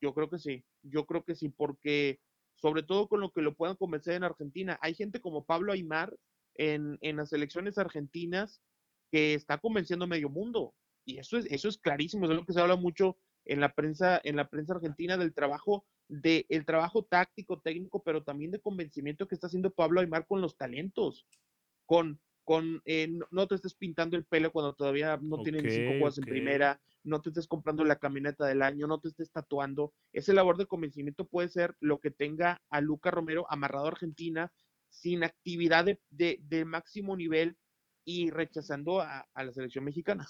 Yo 0.00 0.12
creo 0.12 0.28
que 0.28 0.38
sí, 0.38 0.64
yo 0.82 1.06
creo 1.06 1.24
que 1.24 1.36
sí, 1.36 1.48
porque 1.48 2.18
sobre 2.56 2.82
todo 2.82 3.08
con 3.08 3.20
lo 3.20 3.30
que 3.30 3.42
lo 3.42 3.54
puedan 3.54 3.76
convencer 3.76 4.14
en 4.14 4.24
Argentina, 4.24 4.78
hay 4.82 4.94
gente 4.94 5.20
como 5.20 5.44
Pablo 5.44 5.72
Aymar, 5.72 6.16
en, 6.54 6.98
las 7.16 7.32
elecciones 7.32 7.78
argentinas 7.78 8.62
que 9.10 9.34
está 9.34 9.58
convenciendo 9.58 10.04
a 10.04 10.08
medio 10.08 10.28
mundo. 10.28 10.74
Y 11.04 11.18
eso 11.18 11.38
es, 11.38 11.46
eso 11.46 11.68
es 11.68 11.78
clarísimo, 11.78 12.26
es 12.26 12.30
lo 12.30 12.44
que 12.44 12.52
se 12.52 12.60
habla 12.60 12.76
mucho 12.76 13.16
en 13.44 13.60
la 13.60 13.74
prensa, 13.74 14.20
en 14.22 14.36
la 14.36 14.48
prensa 14.48 14.74
argentina 14.74 15.16
del 15.16 15.34
trabajo, 15.34 15.84
de 16.12 16.44
el 16.50 16.66
trabajo 16.66 17.04
táctico, 17.04 17.60
técnico, 17.60 18.02
pero 18.02 18.22
también 18.22 18.50
de 18.50 18.60
convencimiento 18.60 19.26
que 19.26 19.34
está 19.34 19.46
haciendo 19.46 19.70
Pablo 19.70 20.00
Aymar 20.00 20.26
con 20.26 20.42
los 20.42 20.58
talentos, 20.58 21.26
con, 21.86 22.20
con 22.44 22.82
eh, 22.84 23.08
no 23.30 23.46
te 23.46 23.54
estés 23.54 23.74
pintando 23.74 24.18
el 24.18 24.26
pelo 24.26 24.52
cuando 24.52 24.74
todavía 24.74 25.18
no 25.22 25.42
tienen 25.42 25.70
cinco 25.70 25.92
juegos 25.92 26.18
en 26.18 26.24
primera, 26.24 26.80
no 27.02 27.22
te 27.22 27.30
estés 27.30 27.46
comprando 27.46 27.82
la 27.84 27.96
camioneta 27.96 28.46
del 28.46 28.60
año, 28.60 28.86
no 28.86 29.00
te 29.00 29.08
estés 29.08 29.30
tatuando. 29.30 29.94
Ese 30.12 30.34
labor 30.34 30.58
de 30.58 30.66
convencimiento 30.66 31.26
puede 31.26 31.48
ser 31.48 31.76
lo 31.80 31.98
que 31.98 32.10
tenga 32.10 32.60
a 32.68 32.82
Luca 32.82 33.10
Romero 33.10 33.46
amarrado 33.48 33.86
a 33.86 33.92
Argentina 33.92 34.52
sin 34.90 35.24
actividad 35.24 35.86
de, 36.10 36.64
máximo 36.66 37.16
nivel 37.16 37.56
y 38.04 38.28
rechazando 38.28 39.00
a, 39.00 39.26
la 39.34 39.52
selección 39.52 39.84
mexicana. 39.84 40.26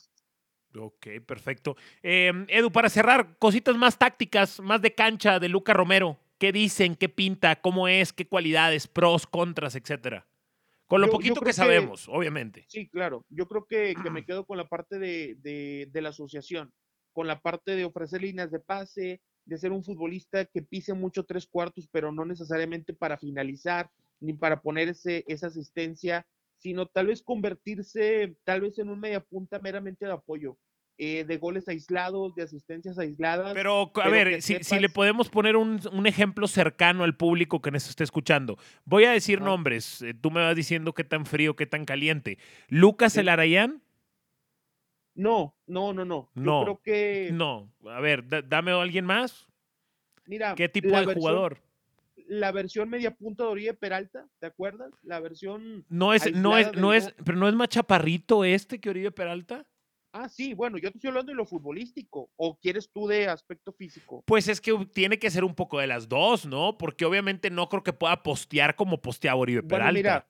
Ok, 0.78 1.06
perfecto. 1.26 1.76
Em, 2.02 2.46
Edu, 2.48 2.70
para 2.70 2.88
cerrar, 2.88 3.36
cositas 3.38 3.76
más 3.76 3.98
tácticas, 3.98 4.60
más 4.60 4.80
de 4.80 4.94
cancha 4.94 5.38
de 5.38 5.48
Luca 5.48 5.72
Romero. 5.72 6.18
¿Qué 6.38 6.52
dicen? 6.52 6.96
¿Qué 6.96 7.08
pinta? 7.08 7.60
¿Cómo 7.60 7.88
es? 7.88 8.12
¿Qué 8.12 8.26
cualidades? 8.26 8.88
¿Pros, 8.88 9.26
contras, 9.26 9.76
etcétera? 9.76 10.26
Con 10.92 11.00
lo 11.00 11.08
poquito 11.08 11.40
que 11.40 11.52
sabemos, 11.52 12.08
obviamente. 12.08 12.64
Sí, 12.68 12.88
claro. 12.88 13.24
Yo 13.30 13.48
creo 13.48 13.64
que, 13.66 13.94
me 14.10 14.26
quedo 14.26 14.44
con 14.44 14.58
la 14.58 14.68
parte 14.68 14.98
de, 14.98 15.36
de, 15.40 16.02
la 16.02 16.10
asociación, 16.10 16.70
con 17.12 17.26
la 17.26 17.40
parte 17.40 17.76
de 17.76 17.84
ofrecer 17.84 18.20
líneas 18.20 18.50
de 18.50 18.60
pase, 18.60 19.22
de 19.46 19.58
ser 19.58 19.72
un 19.72 19.84
futbolista 19.84 20.44
que 20.44 20.62
pise 20.62 20.92
mucho 20.92 21.24
tres 21.24 21.46
cuartos, 21.46 21.88
pero 21.90 22.12
no 22.12 22.24
necesariamente 22.24 22.92
para 22.92 23.16
finalizar, 23.16 23.90
ni 24.20 24.34
para 24.34 24.60
poner 24.60 24.88
esa 24.90 25.46
asistencia, 25.46 26.26
sino 26.62 26.86
tal 26.86 27.08
vez 27.08 27.22
convertirse 27.22 28.36
tal 28.44 28.60
vez 28.60 28.78
en 28.78 28.88
un 28.88 29.00
media 29.00 29.20
punta 29.20 29.58
meramente 29.58 30.06
de 30.06 30.12
apoyo. 30.12 30.56
Eh, 30.98 31.24
de 31.24 31.38
goles 31.38 31.66
aislados, 31.68 32.34
de 32.36 32.42
asistencias 32.42 32.98
aisladas. 32.98 33.54
Pero, 33.54 33.90
a 33.94 34.08
ver, 34.08 34.40
si, 34.42 34.78
le 34.78 34.88
podemos 34.88 35.30
poner 35.30 35.56
un, 35.56 36.06
ejemplo 36.06 36.46
cercano 36.46 37.02
al 37.02 37.16
público 37.16 37.60
que 37.60 37.70
nos 37.72 37.88
esté 37.88 38.04
escuchando. 38.04 38.56
Voy 38.84 39.04
a 39.04 39.10
decir 39.10 39.40
nombres. 39.40 40.02
Eh, 40.02 40.14
tú 40.14 40.30
me 40.30 40.42
vas 40.42 40.54
diciendo 40.54 40.92
qué 40.92 41.02
tan 41.02 41.26
frío, 41.26 41.56
qué 41.56 41.66
tan 41.66 41.86
caliente. 41.86 42.38
¿Lucas 42.68 43.16
El 43.16 43.30
Arayán? 43.30 43.82
No, 45.14 45.56
no, 45.66 45.92
no, 45.92 46.04
no. 46.04 46.30
no, 46.34 46.62
creo 46.62 46.80
que. 46.82 47.30
No. 47.32 47.72
A 47.88 48.00
ver, 48.00 48.24
dame 48.48 48.70
a 48.70 48.80
alguien 48.80 49.06
más. 49.06 49.48
Mira. 50.26 50.54
¿Qué 50.54 50.68
tipo 50.68 50.88
de 50.88 51.14
jugador? 51.14 51.58
La 52.32 52.50
versión 52.50 52.88
media 52.88 53.14
punta 53.14 53.44
de 53.44 53.50
Oribe 53.50 53.74
Peralta, 53.74 54.26
¿te 54.38 54.46
acuerdas? 54.46 54.90
La 55.02 55.20
versión. 55.20 55.84
No 55.88 56.14
es, 56.14 56.34
no 56.34 56.56
es, 56.56 56.72
no 56.74 56.94
es, 56.94 57.14
pero 57.24 57.36
no 57.36 57.46
es 57.46 57.54
más 57.54 57.68
chaparrito 57.68 58.44
este 58.44 58.80
que 58.80 58.88
Oribe 58.88 59.10
Peralta. 59.10 59.66
Ah, 60.14 60.28
sí, 60.28 60.54
bueno, 60.54 60.78
yo 60.78 60.90
te 60.90 60.98
estoy 60.98 61.08
hablando 61.08 61.32
de 61.32 61.36
lo 61.36 61.44
futbolístico. 61.44 62.30
¿O 62.36 62.58
quieres 62.58 62.90
tú 62.90 63.06
de 63.06 63.28
aspecto 63.28 63.72
físico? 63.72 64.22
Pues 64.26 64.48
es 64.48 64.60
que 64.60 64.72
tiene 64.94 65.18
que 65.18 65.30
ser 65.30 65.44
un 65.44 65.54
poco 65.54 65.78
de 65.78 65.86
las 65.86 66.08
dos, 66.08 66.46
¿no? 66.46 66.78
Porque 66.78 67.04
obviamente 67.04 67.50
no 67.50 67.68
creo 67.68 67.82
que 67.82 67.92
pueda 67.92 68.22
postear 68.22 68.76
como 68.76 69.02
posteaba 69.02 69.38
Oribe 69.38 69.62
Peralta. 69.62 69.92
mira, 69.92 70.28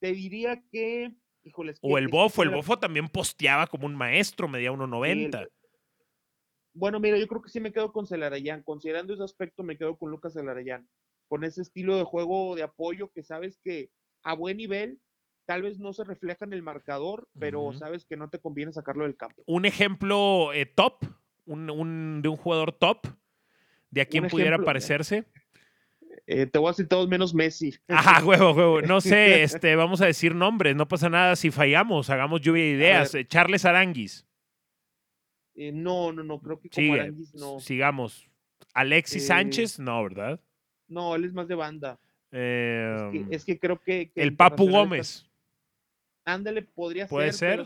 te 0.00 0.12
diría 0.12 0.62
que. 0.70 1.14
Híjoles, 1.42 1.78
o 1.82 1.98
el 1.98 2.08
Bofo, 2.08 2.42
el 2.42 2.48
Bofo 2.48 2.78
también 2.78 3.08
posteaba 3.08 3.66
como 3.66 3.84
un 3.84 3.94
maestro, 3.94 4.48
medía 4.48 4.72
1.90. 4.72 5.46
Bueno, 6.72 6.98
mira, 7.00 7.18
yo 7.18 7.28
creo 7.28 7.42
que 7.42 7.50
sí 7.50 7.60
me 7.60 7.70
quedo 7.70 7.92
con 7.92 8.06
Celarayán. 8.06 8.62
Considerando 8.62 9.12
ese 9.12 9.24
aspecto, 9.24 9.62
me 9.62 9.76
quedo 9.76 9.98
con 9.98 10.10
Lucas 10.10 10.32
Celarayán 10.32 10.88
con 11.34 11.42
ese 11.42 11.62
estilo 11.62 11.96
de 11.96 12.04
juego 12.04 12.54
de 12.54 12.62
apoyo 12.62 13.10
que 13.12 13.24
sabes 13.24 13.58
que 13.64 13.90
a 14.22 14.34
buen 14.34 14.56
nivel 14.56 15.00
tal 15.46 15.62
vez 15.62 15.80
no 15.80 15.92
se 15.92 16.04
refleja 16.04 16.44
en 16.44 16.52
el 16.52 16.62
marcador, 16.62 17.26
pero 17.36 17.72
sabes 17.72 18.04
que 18.04 18.16
no 18.16 18.30
te 18.30 18.38
conviene 18.38 18.72
sacarlo 18.72 19.02
del 19.02 19.16
campo. 19.16 19.42
Un 19.46 19.66
ejemplo 19.66 20.52
eh, 20.52 20.64
top, 20.64 21.04
un, 21.44 22.22
de 22.22 22.28
un 22.28 22.36
jugador 22.36 22.70
top, 22.70 23.08
de 23.90 24.02
a 24.02 24.06
quién 24.06 24.28
pudiera 24.28 24.58
parecerse. 24.58 25.24
Eh, 26.28 26.46
te 26.46 26.60
voy 26.60 26.68
a 26.68 26.70
decir 26.70 26.86
todos 26.86 27.08
menos 27.08 27.34
Messi. 27.34 27.74
Ajá, 27.88 28.24
huevo, 28.24 28.52
huevo. 28.52 28.82
No 28.82 29.00
sé, 29.00 29.42
este, 29.42 29.74
vamos 29.74 30.02
a 30.02 30.06
decir 30.06 30.36
nombres, 30.36 30.76
no 30.76 30.86
pasa 30.86 31.08
nada 31.08 31.34
si 31.34 31.50
fallamos, 31.50 32.10
hagamos 32.10 32.42
lluvia 32.42 32.62
de 32.62 32.70
ideas. 32.70 33.12
Eh, 33.16 33.26
Charles 33.26 33.64
Aranguis. 33.64 34.24
Eh, 35.56 35.72
no, 35.72 36.12
no, 36.12 36.22
no, 36.22 36.40
creo 36.40 36.60
que 36.60 36.70
como 36.70 36.94
Aranguis 36.94 37.34
no. 37.34 37.58
Sigamos. 37.58 38.30
Alexis 38.72 39.26
Sánchez, 39.26 39.80
no, 39.80 40.00
¿verdad? 40.04 40.40
No, 40.88 41.14
él 41.14 41.24
es 41.24 41.32
más 41.32 41.48
de 41.48 41.54
banda. 41.54 41.98
Em, 42.30 43.28
es, 43.30 43.44
que, 43.44 43.58
creo 43.58 43.80
que. 43.80 44.10
el 44.14 44.36
Papu 44.36 44.68
Gómez. 44.68 45.28
Ándale, 46.24 46.62
podría 46.62 47.06
¿Puede 47.06 47.32
ser, 47.32 47.62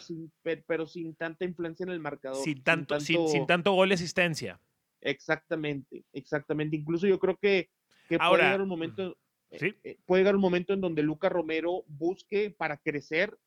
Pero, 0.66 0.87
sin, 0.87 1.14
tanta 1.14 1.44
influencia 1.44 1.84
en 1.84 1.90
el 1.90 2.00
marcador. 2.00 2.42
Sin 2.42 2.62
tanto, 2.62 2.98
sin 2.98 3.46
tanto... 3.46 3.72
gol 3.72 3.88
de 3.88 3.94
asistencia. 3.94 4.60
Exactamente, 5.00 6.04
exactamente. 6.12 6.76
Incluso 6.76 7.06
yo 7.06 7.18
creo 7.18 7.37
que, 7.37 7.70
puede 8.08 8.42
llegar 8.42 8.60
un 8.60 8.68
momento. 8.68 9.16
Eh, 9.50 9.75
eh, 9.82 9.96
puede 10.04 10.20
llegar 10.20 10.34
un 10.34 10.42
momento 10.42 10.75
en 10.75 10.82
donde 10.82 11.02
Luca 11.02 11.30
Romero 11.30 11.82
busque 11.87 12.50
para 12.50 12.76
crecer 12.76 13.38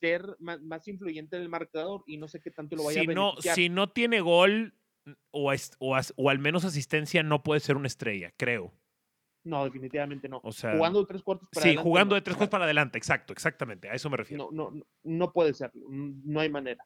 ser 0.00 0.24
más, 0.38 0.88
influyente 0.88 1.36
en 1.36 1.42
el 1.42 1.50
marcador 1.50 2.02
y 2.06 2.16
no 2.16 2.28
sé 2.28 2.40
qué 2.40 2.50
tanto 2.50 2.76
lo 2.76 2.84
vaya 2.84 3.02
a 3.02 3.04
beneficiar. 3.04 3.54
si 3.54 3.68
no 3.68 3.90
tiene 3.90 4.22
gol 4.22 4.72
o, 5.30 5.52
o, 5.78 6.30
al 6.30 6.38
menos 6.38 6.64
asistencia, 6.64 7.22
no 7.22 7.42
puede 7.42 7.60
ser 7.60 7.76
una 7.76 7.88
estrella, 7.88 8.32
creo. 8.38 8.72
No, 9.44 9.64
definitivamente 9.64 10.28
no. 10.28 10.40
O 10.44 10.52
sea, 10.52 10.72
jugando 10.72 11.00
de 11.00 11.06
tres 11.06 11.22
cuartos 11.22 11.48
para 11.50 11.62
adelante. 11.62 11.80
Sí, 11.80 11.82
jugando 11.82 12.14
de 12.14 12.20
tres 12.20 12.36
cuartos 12.36 12.52
para 12.52 12.64
adelante, 12.64 12.98
exacto, 12.98 13.32
exactamente, 13.32 13.88
a 13.88 13.94
eso 13.94 14.10
me 14.10 14.16
refiero. 14.16 14.48
No, 14.52 14.70
no, 14.70 14.82
no 15.02 15.32
puede 15.32 15.54
ser, 15.54 15.70
no 15.74 16.40
hay 16.40 16.48
manera. 16.48 16.84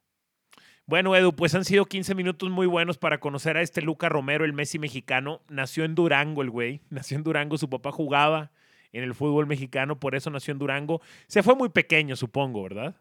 Bueno, 0.87 1.17
Edu, 1.17 1.35
pues 1.35 1.55
han 1.55 1.65
sido 1.65 1.87
15 1.87 2.15
minutos 2.15 2.51
muy 2.51 2.67
buenos 2.67 2.99
para 2.99 3.19
conocer 3.19 3.57
a 3.57 3.63
este 3.63 3.81
Luca 3.81 4.11
Romero, 4.11 4.45
el 4.45 4.53
Messi 4.53 4.79
mexicano. 4.79 5.41
Nació 5.49 5.85
en 5.85 5.95
Durango 5.95 6.43
el 6.43 6.51
güey, 6.51 6.83
nació 6.91 7.17
en 7.17 7.25
Durango, 7.25 7.57
su 7.57 7.71
papá 7.71 7.91
jugaba 7.91 8.53
en 8.93 9.03
el 9.03 9.15
fútbol 9.15 9.47
mexicano, 9.47 9.99
por 9.99 10.15
eso 10.15 10.31
nació 10.31 10.53
en 10.53 10.59
Durango. 10.59 11.01
Se 11.27 11.43
fue 11.43 11.55
muy 11.55 11.71
pequeño, 11.71 12.17
supongo, 12.17 12.63
¿verdad? 12.63 12.97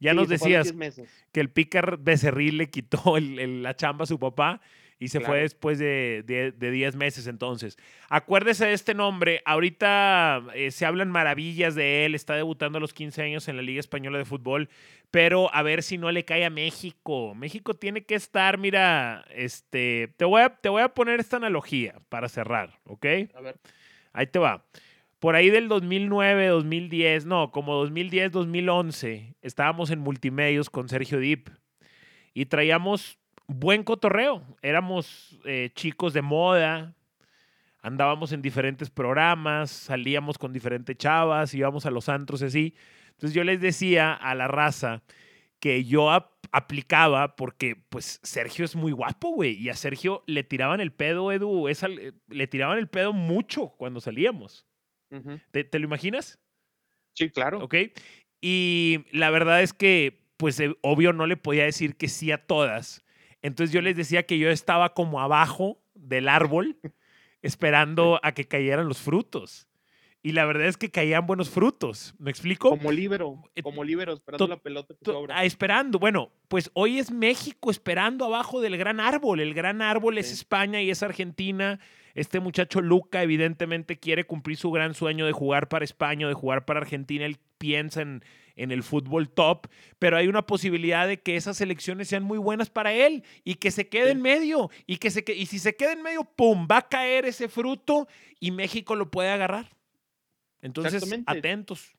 Ya 0.00 0.14
nos 0.14 0.28
decías 0.28 0.74
que 1.32 1.40
el 1.40 1.50
Pícar 1.50 1.98
Becerril 1.98 2.58
le 2.58 2.70
quitó 2.70 3.18
la 3.18 3.74
chamba 3.74 4.04
a 4.04 4.06
su 4.06 4.18
papá 4.18 4.60
y 4.98 5.08
se 5.08 5.20
fue 5.20 5.40
después 5.40 5.78
de 5.78 6.54
10 6.58 6.96
meses 6.96 7.26
entonces. 7.26 7.76
Acuérdese 8.08 8.66
de 8.66 8.72
este 8.72 8.94
nombre, 8.94 9.42
ahorita 9.44 10.42
eh, 10.54 10.70
se 10.70 10.86
hablan 10.86 11.10
maravillas 11.10 11.74
de 11.74 12.06
él, 12.06 12.14
está 12.14 12.34
debutando 12.34 12.78
a 12.78 12.80
los 12.80 12.94
15 12.94 13.22
años 13.22 13.48
en 13.48 13.56
la 13.56 13.62
Liga 13.62 13.80
Española 13.80 14.18
de 14.18 14.24
Fútbol, 14.24 14.68
pero 15.10 15.52
a 15.54 15.62
ver 15.62 15.82
si 15.82 15.98
no 15.98 16.10
le 16.10 16.24
cae 16.24 16.44
a 16.44 16.50
México. 16.50 17.34
México 17.34 17.74
tiene 17.74 18.04
que 18.04 18.14
estar, 18.14 18.58
mira, 18.58 19.24
este, 19.34 20.14
te 20.16 20.24
voy 20.24 20.42
a, 20.42 20.56
te 20.56 20.68
voy 20.68 20.82
a 20.82 20.94
poner 20.94 21.20
esta 21.20 21.36
analogía 21.36 22.00
para 22.08 22.28
cerrar, 22.28 22.78
¿ok? 22.84 23.06
A 23.34 23.40
ver. 23.40 23.56
Ahí 24.12 24.26
te 24.26 24.38
va. 24.38 24.64
Por 25.18 25.34
ahí 25.34 25.50
del 25.50 25.68
2009, 25.68 26.46
2010, 26.48 27.26
no, 27.26 27.50
como 27.50 27.74
2010, 27.74 28.32
2011, 28.32 29.34
estábamos 29.42 29.90
en 29.90 29.98
multimedios 29.98 30.70
con 30.70 30.88
Sergio 30.88 31.18
Dip 31.18 31.48
y 32.32 32.46
traíamos 32.46 33.18
buen 33.46 33.82
cotorreo. 33.82 34.42
Éramos 34.62 35.38
eh, 35.44 35.70
chicos 35.74 36.12
de 36.12 36.22
moda, 36.22 36.94
andábamos 37.80 38.32
en 38.32 38.42
diferentes 38.42 38.90
programas, 38.90 39.70
salíamos 39.70 40.38
con 40.38 40.52
diferentes 40.52 40.96
chavas, 40.96 41.54
íbamos 41.54 41.86
a 41.86 41.90
los 41.90 42.08
antros 42.08 42.42
así. 42.42 42.74
Entonces 43.10 43.34
yo 43.34 43.44
les 43.44 43.60
decía 43.60 44.12
a 44.12 44.34
la 44.34 44.48
raza 44.48 45.02
que 45.60 45.84
yo 45.84 46.10
aplicaba 46.52 47.36
porque 47.36 47.76
pues 47.88 48.20
Sergio 48.22 48.64
es 48.64 48.76
muy 48.76 48.92
guapo, 48.92 49.30
güey, 49.30 49.54
y 49.54 49.68
a 49.68 49.74
Sergio 49.74 50.22
le 50.26 50.44
tiraban 50.44 50.80
el 50.80 50.92
pedo, 50.92 51.32
Edu, 51.32 51.68
esa, 51.68 51.88
le 51.88 52.46
tiraban 52.46 52.78
el 52.78 52.88
pedo 52.88 53.12
mucho 53.12 53.68
cuando 53.78 54.00
salíamos. 54.00 54.66
¿Te, 55.50 55.78
lo 55.78 55.84
imaginas? 55.84 56.38
Sí, 57.14 57.30
claro. 57.30 57.62
Ok. 57.62 57.74
Y 58.40 59.06
la 59.12 59.30
verdad 59.30 59.62
es 59.62 59.72
que, 59.72 60.26
pues, 60.36 60.60
eh, 60.60 60.74
obvio, 60.82 61.12
no 61.12 61.26
le 61.26 61.36
podía 61.36 61.64
decir 61.64 61.96
que 61.96 62.08
sí 62.08 62.32
a 62.32 62.46
todas. 62.46 63.04
Entonces 63.46 63.72
yo 63.72 63.80
les 63.80 63.96
decía 63.96 64.24
que 64.24 64.38
yo 64.38 64.50
estaba 64.50 64.92
como 64.92 65.20
abajo 65.20 65.78
del 65.94 66.28
árbol 66.28 66.78
esperando 67.42 68.18
a 68.24 68.32
que 68.32 68.48
cayeran 68.48 68.88
los 68.88 68.98
frutos. 68.98 69.68
Y 70.20 70.32
la 70.32 70.44
verdad 70.44 70.66
es 70.66 70.76
que 70.76 70.90
caían 70.90 71.28
buenos 71.28 71.50
frutos. 71.50 72.16
¿Me 72.18 72.32
explico? 72.32 72.70
Como 72.70 72.90
libero, 72.90 73.44
eh, 73.54 73.62
como 73.62 73.84
libero, 73.84 74.14
esperando 74.14 74.48
la 74.48 74.56
pelota 74.56 74.94
que 74.98 75.04
sobra. 75.04 75.38
Ah, 75.38 75.44
esperando. 75.44 76.00
Bueno, 76.00 76.32
pues 76.48 76.72
hoy 76.74 76.98
es 76.98 77.12
México 77.12 77.70
esperando 77.70 78.24
abajo 78.24 78.60
del 78.60 78.76
gran 78.76 78.98
árbol. 78.98 79.38
El 79.38 79.54
gran 79.54 79.80
árbol 79.80 80.18
es 80.18 80.32
España 80.32 80.82
y 80.82 80.90
es 80.90 81.04
Argentina. 81.04 81.78
Este 82.16 82.40
muchacho 82.40 82.80
Luca 82.80 83.22
evidentemente 83.22 84.00
quiere 84.00 84.24
cumplir 84.24 84.56
su 84.56 84.72
gran 84.72 84.94
sueño 84.94 85.24
de 85.24 85.30
jugar 85.30 85.68
para 85.68 85.84
España, 85.84 86.26
de 86.26 86.34
jugar 86.34 86.64
para 86.64 86.80
Argentina. 86.80 87.24
Él 87.24 87.38
piensa 87.58 88.02
en, 88.02 88.24
en 88.56 88.72
el 88.72 88.82
fútbol 88.82 89.28
top, 89.28 89.68
pero 89.98 90.16
hay 90.16 90.26
una 90.26 90.46
posibilidad 90.46 91.06
de 91.06 91.20
que 91.20 91.36
esas 91.36 91.60
elecciones 91.60 92.08
sean 92.08 92.24
muy 92.24 92.38
buenas 92.38 92.70
para 92.70 92.92
él 92.92 93.22
y 93.44 93.54
que 93.56 93.70
se 93.70 93.88
quede 93.88 94.10
en 94.10 94.22
medio. 94.22 94.70
Y, 94.86 94.96
que 94.96 95.10
se, 95.10 95.24
y 95.32 95.46
si 95.46 95.58
se 95.58 95.76
queda 95.76 95.92
en 95.92 96.02
medio, 96.02 96.24
¡pum! 96.24 96.66
Va 96.70 96.78
a 96.78 96.88
caer 96.88 97.26
ese 97.26 97.48
fruto 97.48 98.08
y 98.40 98.50
México 98.50 98.96
lo 98.96 99.10
puede 99.10 99.28
agarrar. 99.28 99.76
Entonces, 100.60 101.04
atentos. 101.26 101.96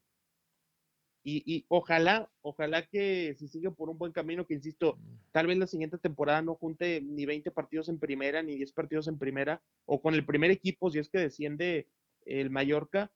Y, 1.30 1.66
ojalá, 1.68 2.30
ojalá 2.42 2.88
que 2.88 3.36
si 3.38 3.50
sigue 3.50 3.70
por 3.70 3.90
un 3.90 3.98
buen 3.98 4.14
camino, 4.14 4.48
que 4.48 4.54
insisto, 4.54 4.96
mm. 4.96 5.32
tal 5.34 5.48
vez 5.48 5.58
la 5.58 5.68
siguiente 5.68 5.98
temporada 5.98 6.42
no 6.42 6.56
junte 6.56 7.02
ni 7.02 7.26
20 7.26 7.52
partidos 7.52 7.90
en 7.90 8.00
primera, 8.00 8.42
ni 8.42 8.56
10 8.56 8.72
partidos 8.72 9.10
en 9.10 9.18
primera, 9.18 9.62
o 9.86 10.02
con 10.02 10.14
el 10.14 10.26
primer 10.26 10.52
equipo, 10.52 10.90
si 10.90 11.00
es 11.00 11.10
que 11.10 11.18
desciende 11.18 11.86
el 12.26 12.50
Mallorca, 12.50 13.12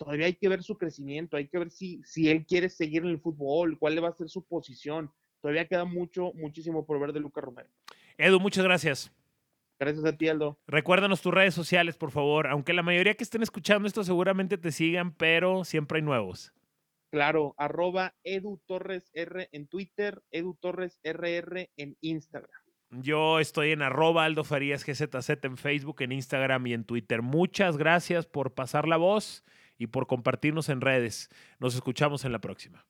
todavía 0.00 0.26
hay 0.26 0.34
que 0.34 0.48
ver 0.48 0.62
su 0.62 0.78
crecimiento, 0.78 1.36
hay 1.36 1.46
que 1.46 1.58
ver 1.58 1.70
si, 1.70 2.02
si 2.04 2.30
él 2.30 2.46
quiere 2.46 2.70
seguir 2.70 3.02
en 3.02 3.10
el 3.10 3.20
fútbol, 3.20 3.78
cuál 3.78 4.02
va 4.02 4.08
a 4.08 4.14
ser 4.16 4.30
su 4.30 4.42
posición. 4.42 5.12
Todavía 5.42 5.68
queda 5.68 5.84
mucho, 5.84 6.32
muchísimo 6.34 6.86
por 6.86 6.98
ver 6.98 7.12
de 7.12 7.20
Lucas 7.20 7.44
Romero. 7.44 7.68
Edu, 8.16 8.40
muchas 8.40 8.64
gracias. 8.64 9.12
Gracias 9.78 10.04
a 10.06 10.16
ti, 10.16 10.28
Aldo. 10.28 10.58
Recuérdanos 10.66 11.20
tus 11.20 11.34
redes 11.34 11.52
sociales, 11.52 11.98
por 11.98 12.12
favor. 12.12 12.46
Aunque 12.46 12.72
la 12.72 12.82
mayoría 12.82 13.14
que 13.14 13.24
estén 13.24 13.42
escuchando 13.42 13.86
esto 13.86 14.02
seguramente 14.02 14.56
te 14.56 14.72
sigan, 14.72 15.12
pero 15.12 15.64
siempre 15.64 15.98
hay 15.98 16.02
nuevos. 16.02 16.54
Claro, 17.10 17.54
arroba 17.58 18.14
Edu 18.24 18.58
Torres 18.66 19.10
R 19.12 19.50
en 19.52 19.66
Twitter, 19.66 20.22
Edu 20.30 20.54
Torres 20.54 20.98
RR 21.02 21.70
en 21.76 21.98
Instagram. 22.00 22.50
Yo 22.90 23.38
estoy 23.38 23.72
en 23.72 23.82
arroba 23.82 24.24
Aldo 24.24 24.44
Farías 24.44 24.84
GZZ 24.84 25.44
en 25.44 25.58
Facebook, 25.58 26.00
en 26.00 26.12
Instagram 26.12 26.66
y 26.68 26.72
en 26.72 26.84
Twitter. 26.84 27.20
Muchas 27.20 27.76
gracias 27.76 28.26
por 28.26 28.54
pasar 28.54 28.88
la 28.88 28.96
voz 28.96 29.44
y 29.80 29.86
por 29.86 30.06
compartirnos 30.06 30.68
en 30.68 30.82
redes. 30.82 31.30
Nos 31.58 31.74
escuchamos 31.74 32.26
en 32.26 32.32
la 32.32 32.38
próxima. 32.38 32.84